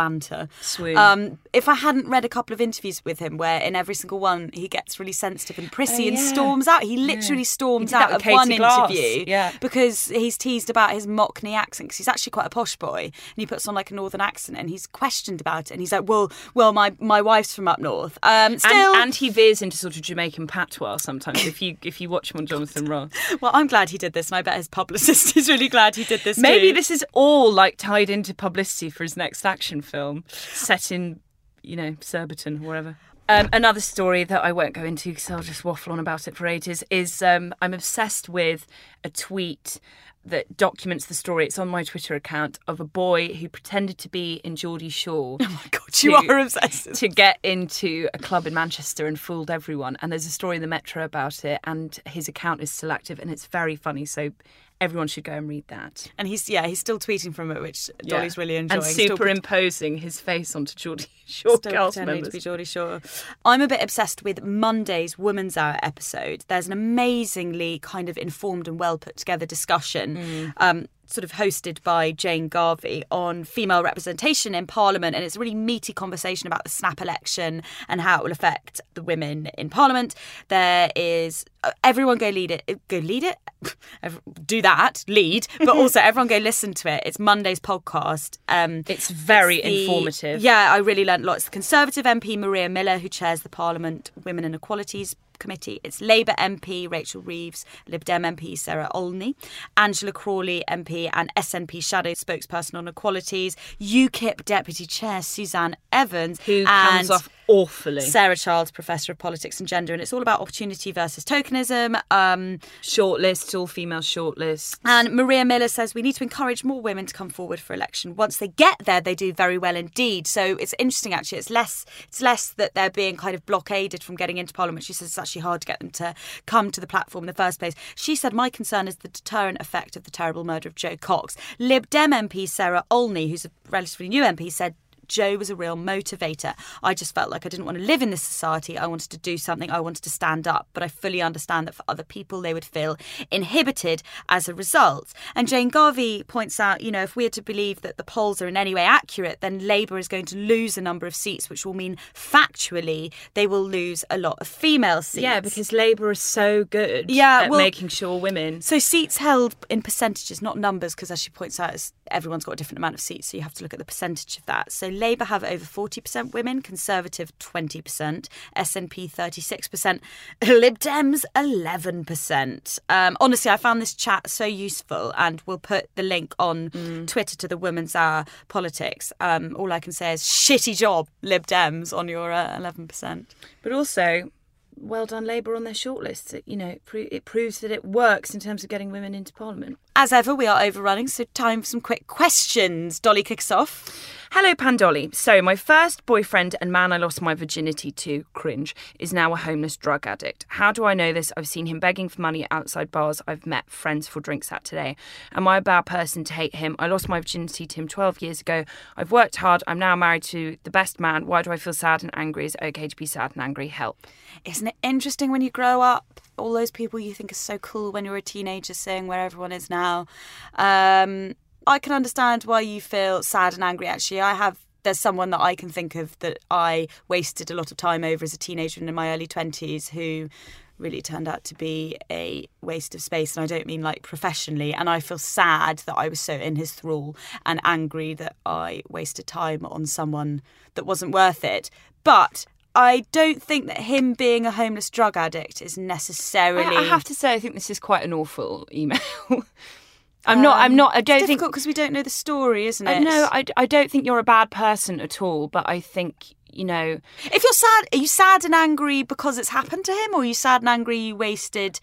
[0.00, 0.48] banter.
[0.60, 0.96] Swoon.
[0.96, 4.18] Um, if I hadn't read a couple of interviews with him, where in every single
[4.20, 6.28] one he gets really sensitive and prissy Oh, and yeah.
[6.32, 8.90] storms out, he literally storms He out of one Glass.
[8.90, 9.52] interview Yeah.
[9.60, 13.12] because he's teased about his Mockney accent because he's actually quite a posh boy and
[13.36, 16.08] he puts on like a northern accent and he's questioned about it and he's like,
[16.08, 18.18] well, well, my my wife's from up north.
[18.22, 21.44] Um, still, and, and he veers into sort of Jamaican patois sometimes.
[21.46, 24.28] if you if you watch him on Jonathan Ross, well, I'm glad he did this,
[24.30, 26.38] and I bet his publicist is really glad he did this.
[26.38, 26.74] maybe too.
[26.74, 31.20] this is all like tied into publicity for his next action film, set in
[31.62, 32.96] you know Surbiton or wherever.
[33.28, 36.36] Um, another story that I won't go into because I'll just waffle on about it
[36.36, 38.66] for ages is um, I'm obsessed with
[39.04, 39.78] a tweet
[40.24, 41.46] that documents the story.
[41.46, 45.38] It's on my Twitter account of a boy who pretended to be in Geordie Shore.
[45.42, 46.92] Oh my god, you to- are obsessed.
[46.94, 49.96] to get into a club in Manchester and fooled everyone.
[50.02, 53.20] And there's a story in the Metro about it, and his account is still active,
[53.20, 54.04] and it's very funny.
[54.06, 54.32] So
[54.80, 56.10] everyone should go and read that.
[56.18, 58.82] And he's yeah, he's still tweeting from it, which Dolly's really enjoying.
[58.82, 63.00] And Still superimposing his face onto Geordie Shore still cast pretending to be Geordie Shore.
[63.44, 66.44] I'm a bit obsessed with Monday's Woman's Hour episode.
[66.48, 70.16] There's an amazingly kind of informed and well put together discussion.
[70.16, 70.52] Mm.
[70.56, 75.40] Um, Sort of hosted by Jane Garvey on female representation in Parliament, and it's a
[75.40, 79.70] really meaty conversation about the snap election and how it will affect the women in
[79.70, 80.14] Parliament.
[80.48, 83.36] There is uh, everyone go lead it, go lead it,
[84.46, 87.02] do that, lead, but also everyone go listen to it.
[87.04, 88.38] It's Monday's podcast.
[88.48, 90.40] Um, It's very it's the- informative.
[90.42, 91.46] Yeah, I really learned lots.
[91.46, 95.80] The Conservative MP Maria Miller, who chairs the Parliament Women and Equalities Committee.
[95.82, 99.34] It's Labour MP Rachel Reeves, Lib Dem MP Sarah Olney,
[99.76, 106.58] Angela Crawley MP and SNP Shadow spokesperson on equalities, UKIP Deputy Chair Suzanne Evans, Who
[106.58, 108.00] and comes off awfully.
[108.00, 112.00] Sarah Childs, Professor of Politics and Gender, and it's all about opportunity versus tokenism.
[112.10, 114.78] Um, Shortlists, all female shortlists.
[114.84, 118.14] and Maria Miller says we need to encourage more women to come forward for election.
[118.14, 120.26] Once they get there, they do very well indeed.
[120.26, 121.38] So it's interesting actually.
[121.38, 124.84] It's less it's less that they're being kind of blockaded from getting into Parliament.
[124.84, 126.14] She says it's actually hard to get them to
[126.46, 127.74] come to the platform in the first place.
[127.96, 131.36] She said my concern is the deterrent effect of the terrible murder of Jo Cox.
[131.58, 134.74] Lib Dem MP Sarah Olney, who's a relatively new MP, said
[135.10, 136.54] Jo was a real motivator.
[136.82, 138.78] I just felt like I didn't want to live in this society.
[138.78, 139.70] I wanted to do something.
[139.70, 140.68] I wanted to stand up.
[140.72, 142.96] But I fully understand that for other people, they would feel
[143.30, 145.12] inhibited as a result.
[145.34, 148.40] And Jane Garvey points out, you know, if we are to believe that the polls
[148.40, 151.50] are in any way accurate, then Labour is going to lose a number of seats,
[151.50, 155.22] which will mean factually they will lose a lot of female seats.
[155.22, 158.60] Yeah, because Labour is so good Yeah, at well- making sure women.
[158.62, 162.56] So seats held in percentages, not numbers, because as she points out, everyone's got a
[162.56, 164.72] different amount of seats, so you have to look at the percentage of that.
[164.72, 170.00] So Labour have over 40% women, Conservative 20%, SNP 36%,
[170.46, 172.78] Lib Dems 11%.
[172.88, 176.70] Um, honestly, I found this chat so useful, and we'll put the link on
[177.06, 179.12] Twitter to the Women's Hour Politics.
[179.20, 183.24] Um, all I can say is shitty job, Lib Dems, on your uh, 11%.
[183.62, 184.30] But also,
[184.76, 186.34] well done Labour on their shortlists.
[186.34, 189.32] It, you know, pro- it proves that it works in terms of getting women into
[189.32, 189.78] Parliament.
[189.96, 193.00] As ever, we are overrunning, so time for some quick questions.
[193.00, 194.06] Dolly kicks off.
[194.30, 195.10] Hello, Pandolly.
[195.12, 199.36] So, my first boyfriend and man I lost my virginity to, cringe, is now a
[199.36, 200.46] homeless drug addict.
[200.50, 201.32] How do I know this?
[201.36, 204.94] I've seen him begging for money outside bars I've met friends for drinks at today.
[205.32, 206.76] Am I a bad person to hate him?
[206.78, 208.64] I lost my virginity to him 12 years ago.
[208.96, 209.64] I've worked hard.
[209.66, 211.26] I'm now married to the best man.
[211.26, 212.46] Why do I feel sad and angry?
[212.46, 213.66] Is it okay to be sad and angry?
[213.66, 214.06] Help.
[214.44, 216.20] Isn't it interesting when you grow up?
[216.40, 219.52] All those people you think are so cool when you're a teenager, seeing where everyone
[219.52, 220.06] is now.
[220.54, 221.34] Um,
[221.66, 223.86] I can understand why you feel sad and angry.
[223.86, 224.58] Actually, I have.
[224.82, 228.24] There's someone that I can think of that I wasted a lot of time over
[228.24, 230.30] as a teenager and in my early twenties who
[230.78, 234.72] really turned out to be a waste of space and I don't mean like professionally
[234.72, 237.14] and I feel sad that I was so in his thrall
[237.44, 240.40] and angry that I wasted time on someone
[240.74, 241.68] that wasn't worth it
[242.02, 246.84] but I don't think that him being a homeless drug addict is necessarily I, I
[246.84, 248.98] have to say, I think this is quite an awful email.
[250.26, 250.58] I'm not.
[250.58, 250.94] I'm not.
[250.94, 251.38] I don't it's think.
[251.38, 253.00] difficult because we don't know the story, isn't I- it?
[253.00, 255.48] No, I, I don't think you're a bad person at all.
[255.48, 257.00] But I think you know.
[257.24, 260.24] If you're sad, are you sad and angry because it's happened to him, or are
[260.24, 261.80] you sad and angry you wasted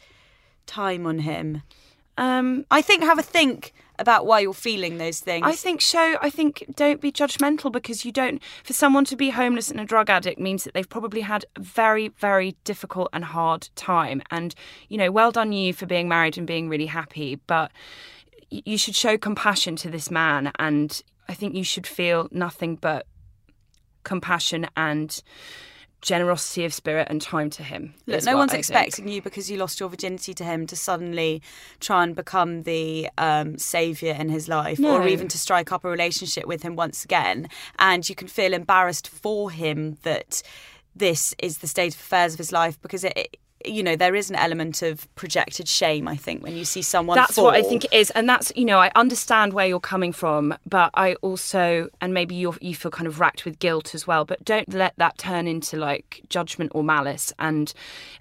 [0.68, 1.64] time on him?
[2.18, 5.46] Um, I think have a think about why you're feeling those things.
[5.46, 6.18] I think show.
[6.22, 8.42] I think don't be judgmental because you don't.
[8.64, 11.62] For someone to be homeless and a drug addict means that they've probably had a
[11.62, 14.22] very, very difficult and hard time.
[14.32, 14.54] And
[14.90, 17.40] you know, well done you for being married and being really happy.
[17.48, 17.72] But
[18.50, 23.06] you should show compassion to this man, and I think you should feel nothing but
[24.04, 25.22] compassion and
[26.02, 27.94] generosity of spirit and time to him.
[28.06, 28.60] Look, no one's I think.
[28.60, 31.42] expecting you because you lost your virginity to him to suddenly
[31.80, 34.96] try and become the um, savior in his life, No.
[34.98, 37.50] or even to strike up a relationship with him once again.
[37.80, 40.44] And you can feel embarrassed for him that
[40.96, 43.38] this is the state of affairs of his life because it.
[43.66, 47.16] You know there is an element of projected shame i think when you see someone
[47.16, 50.14] That's what I think it is, and that's you know I understand where you're coming
[50.14, 54.06] from, but I also and maybe you you feel kind of racked with guilt as
[54.06, 54.26] well.
[54.26, 57.34] But don't let that turn into like judgment or malice.
[57.40, 57.74] And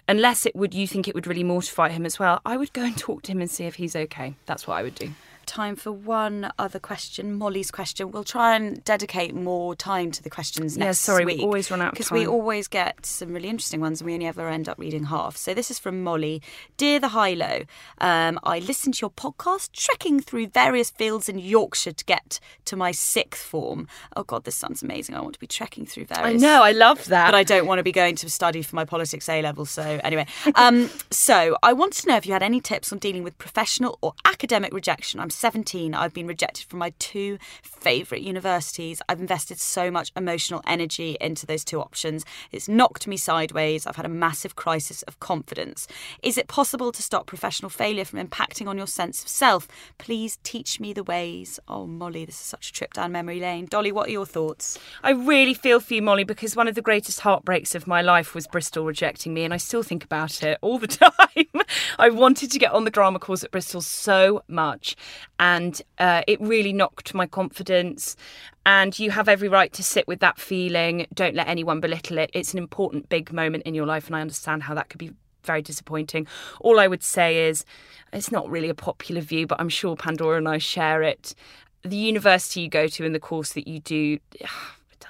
[0.09, 2.41] unless it would, you think it would really mortify him as well.
[2.45, 4.35] I would go and talk to him and see if he's okay.
[4.47, 5.11] That's what I would do.
[5.47, 10.31] Time for one other question molly's question we'll try and dedicate more time to the
[10.31, 13.81] questions next Yeah, sorry, we always run out because we always get some really interesting
[13.81, 16.43] ones and we only ever end up reading half so this is from molly
[16.77, 17.61] dear the high low
[17.99, 22.77] um, i listened to your podcast trekking through various fields in yorkshire to get to
[22.77, 23.87] my sixth form
[24.17, 26.73] oh god this sounds amazing i want to be trekking through various I know, I
[26.73, 27.29] love that.
[27.29, 29.65] but I don't want to be going to study for my politics A level.
[29.65, 33.23] So anyway, um, so I wanted to know if you had any tips on dealing
[33.23, 35.21] with professional or academic rejection.
[35.21, 35.95] I'm 17.
[35.95, 39.01] I've been rejected from my two favourite universities.
[39.09, 42.25] I've invested so much emotional energy into those two options.
[42.53, 43.87] It's knocked me sideways.
[43.87, 45.87] I've had a massive crisis of confidence.
[46.23, 49.69] Is it possible to stop professional failure from impacting on your sense of self?
[49.99, 51.61] Please teach me the ways.
[51.69, 53.67] Oh, Molly, this is such a trip down memory lane.
[53.67, 54.79] Dolly, what are your thoughts?
[55.03, 58.35] I really feel for you, Molly, because one of the greatest heartbreaks of my life
[58.35, 61.63] was Bristol rejecting me, and I still think about it all the time.
[61.99, 64.97] I wanted to get on the drama course at Bristol so much,
[65.39, 68.17] and uh, it really knocked my confidence.
[68.65, 71.07] And you have every right to sit with that feeling.
[71.15, 72.31] Don't let anyone belittle it.
[72.33, 75.13] It's an important, big moment in your life, and I understand how that could be
[75.45, 76.27] very disappointing.
[76.61, 77.65] All I would say is
[78.13, 81.35] it's not really a popular view, but I'm sure Pandora and I share it.
[81.83, 84.19] The university you go to and the course that you do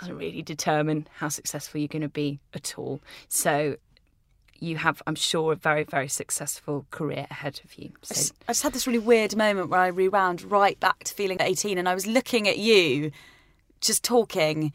[0.01, 3.01] doesn't really determine how successful you're going to be at all.
[3.29, 3.77] So
[4.61, 7.91] you have, I'm sure, a very, very successful career ahead of you.
[7.95, 11.05] I So just, I just had this really weird moment where I rewound right back
[11.05, 13.11] to feeling 18 and I was looking at you
[13.81, 14.73] just talking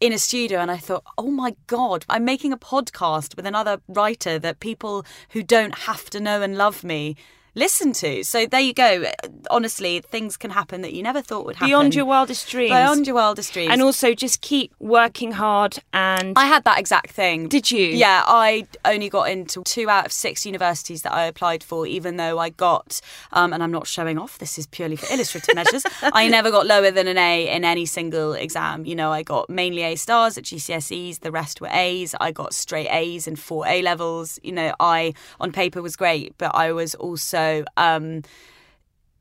[0.00, 3.80] in a studio and I thought, oh my God, I'm making a podcast with another
[3.86, 7.16] writer that people who don't have to know and love me
[7.54, 8.24] listen to.
[8.24, 9.04] So there you go.
[9.50, 11.68] Honestly, things can happen that you never thought would happen.
[11.68, 12.70] beyond your wildest dreams.
[12.70, 13.70] Beyond your wildest dreams.
[13.72, 17.48] And also just keep working hard and I had that exact thing.
[17.48, 17.84] Did you?
[17.86, 22.16] Yeah, I only got into two out of six universities that I applied for, even
[22.16, 23.00] though I got,
[23.32, 26.66] um, and I'm not showing off, this is purely for illustrative measures, I never got
[26.66, 28.84] lower than an A in any single exam.
[28.86, 32.14] You know, I got mainly A stars at GCSEs, the rest were A's.
[32.20, 34.38] I got straight A's in four A levels.
[34.42, 37.41] You know, I, on paper, was great, but I was also.
[37.76, 38.22] Um,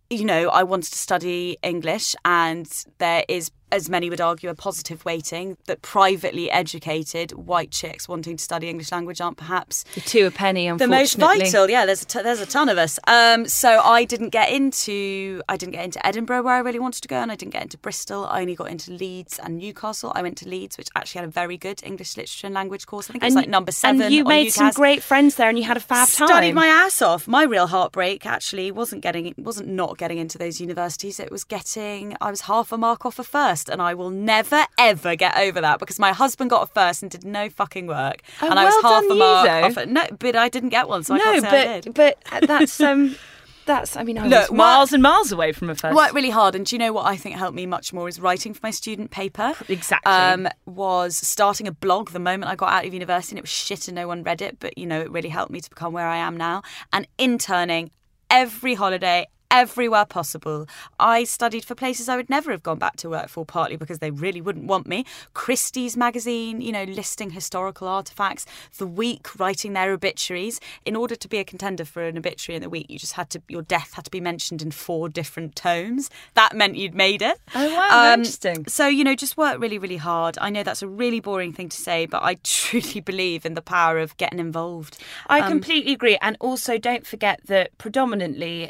[0.09, 2.67] you know, I wanted to study English, and
[2.97, 8.37] there is, as many would argue, a positive weighting that privately educated white chicks wanting
[8.37, 11.69] to study English language aren't perhaps the two a penny, Unfortunately, the most vital.
[11.69, 12.99] Yeah, there's a t- there's a ton of us.
[13.07, 17.01] Um, so I didn't get into I didn't get into Edinburgh where I really wanted
[17.01, 18.25] to go, and I didn't get into Bristol.
[18.25, 20.11] I only got into Leeds and Newcastle.
[20.15, 23.09] I went to Leeds, which actually had a very good English literature and language course.
[23.09, 24.01] I think it was like number seven.
[24.01, 26.27] And you made some great friends there, and you had a fab time.
[26.27, 27.27] Studied my ass off.
[27.27, 31.19] My real heartbreak actually wasn't getting wasn't not getting into those universities.
[31.19, 34.65] It was getting I was half a mark off a first, and I will never
[34.77, 38.21] ever get over that because my husband got a first and did no fucking work,
[38.41, 39.63] Oh, and I was half a you, mark though.
[39.63, 39.89] off it.
[39.89, 41.93] No, but I didn't get one, so I no, can't say I but did.
[41.93, 43.15] but that's um
[43.65, 45.95] that's I mean I Look, was miles and miles away from a first.
[45.95, 48.19] Worked really hard, and do you know what I think helped me much more is
[48.19, 49.53] writing for my student paper.
[49.67, 50.11] Exactly.
[50.11, 53.49] Um, was starting a blog the moment I got out of university, and it was
[53.51, 54.57] shit, and no one read it.
[54.59, 56.63] But you know, it really helped me to become where I am now.
[56.91, 57.91] And interning
[58.29, 59.27] every holiday.
[59.51, 60.65] Everywhere possible.
[60.99, 63.99] I studied for places I would never have gone back to work for, partly because
[63.99, 65.05] they really wouldn't want me.
[65.33, 68.45] Christie's magazine, you know, listing historical artifacts.
[68.77, 70.59] The Week writing their obituaries.
[70.85, 73.29] In order to be a contender for an obituary in the Week, you just had
[73.31, 76.09] to your death had to be mentioned in four different tomes.
[76.33, 77.37] That meant you'd made it.
[77.53, 78.65] Um, Oh, wow, very interesting.
[78.67, 80.37] So you know, just work really, really hard.
[80.39, 83.61] I know that's a really boring thing to say, but I truly believe in the
[83.61, 84.97] power of getting involved.
[85.27, 86.17] I Um, completely agree.
[86.21, 88.69] And also, don't forget that predominantly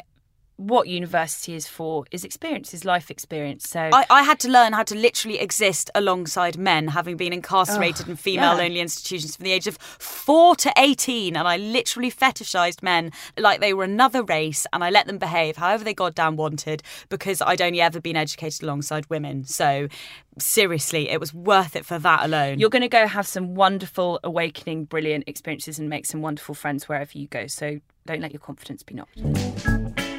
[0.68, 3.68] what university is for is experience, is life experience.
[3.68, 8.06] So I, I had to learn how to literally exist alongside men, having been incarcerated
[8.08, 11.36] oh, in female only institutions from the age of four to 18.
[11.36, 15.56] And I literally fetishized men like they were another race and I let them behave
[15.56, 19.44] however they goddamn wanted because I'd only ever been educated alongside women.
[19.44, 19.88] So
[20.38, 22.58] seriously, it was worth it for that alone.
[22.58, 26.88] you're going to go have some wonderful, awakening, brilliant experiences and make some wonderful friends
[26.88, 27.46] wherever you go.
[27.46, 30.11] So don't let your confidence be knocked.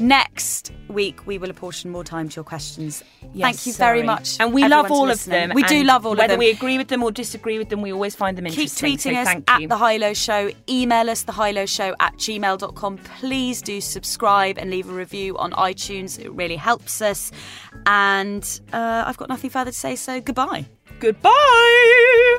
[0.00, 3.02] Next week, we will apportion more time to your questions.
[3.36, 3.98] Thank you sorry.
[3.98, 4.38] very much.
[4.40, 5.52] And we love all of them.
[5.54, 6.28] We do love all of them.
[6.28, 8.90] whether we agree with them or disagree with them, we always find them interesting.
[8.90, 9.68] Keep tweeting so us thank at you.
[9.68, 10.50] The High Low Show.
[10.68, 12.98] Email us, thehighlowshow at gmail.com.
[12.98, 16.18] Please do subscribe and leave a review on iTunes.
[16.18, 17.32] It really helps us.
[17.86, 20.66] And uh, I've got nothing further to say, so goodbye.
[21.00, 22.38] Goodbye.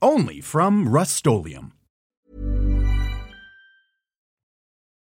[0.00, 1.16] Only from Rust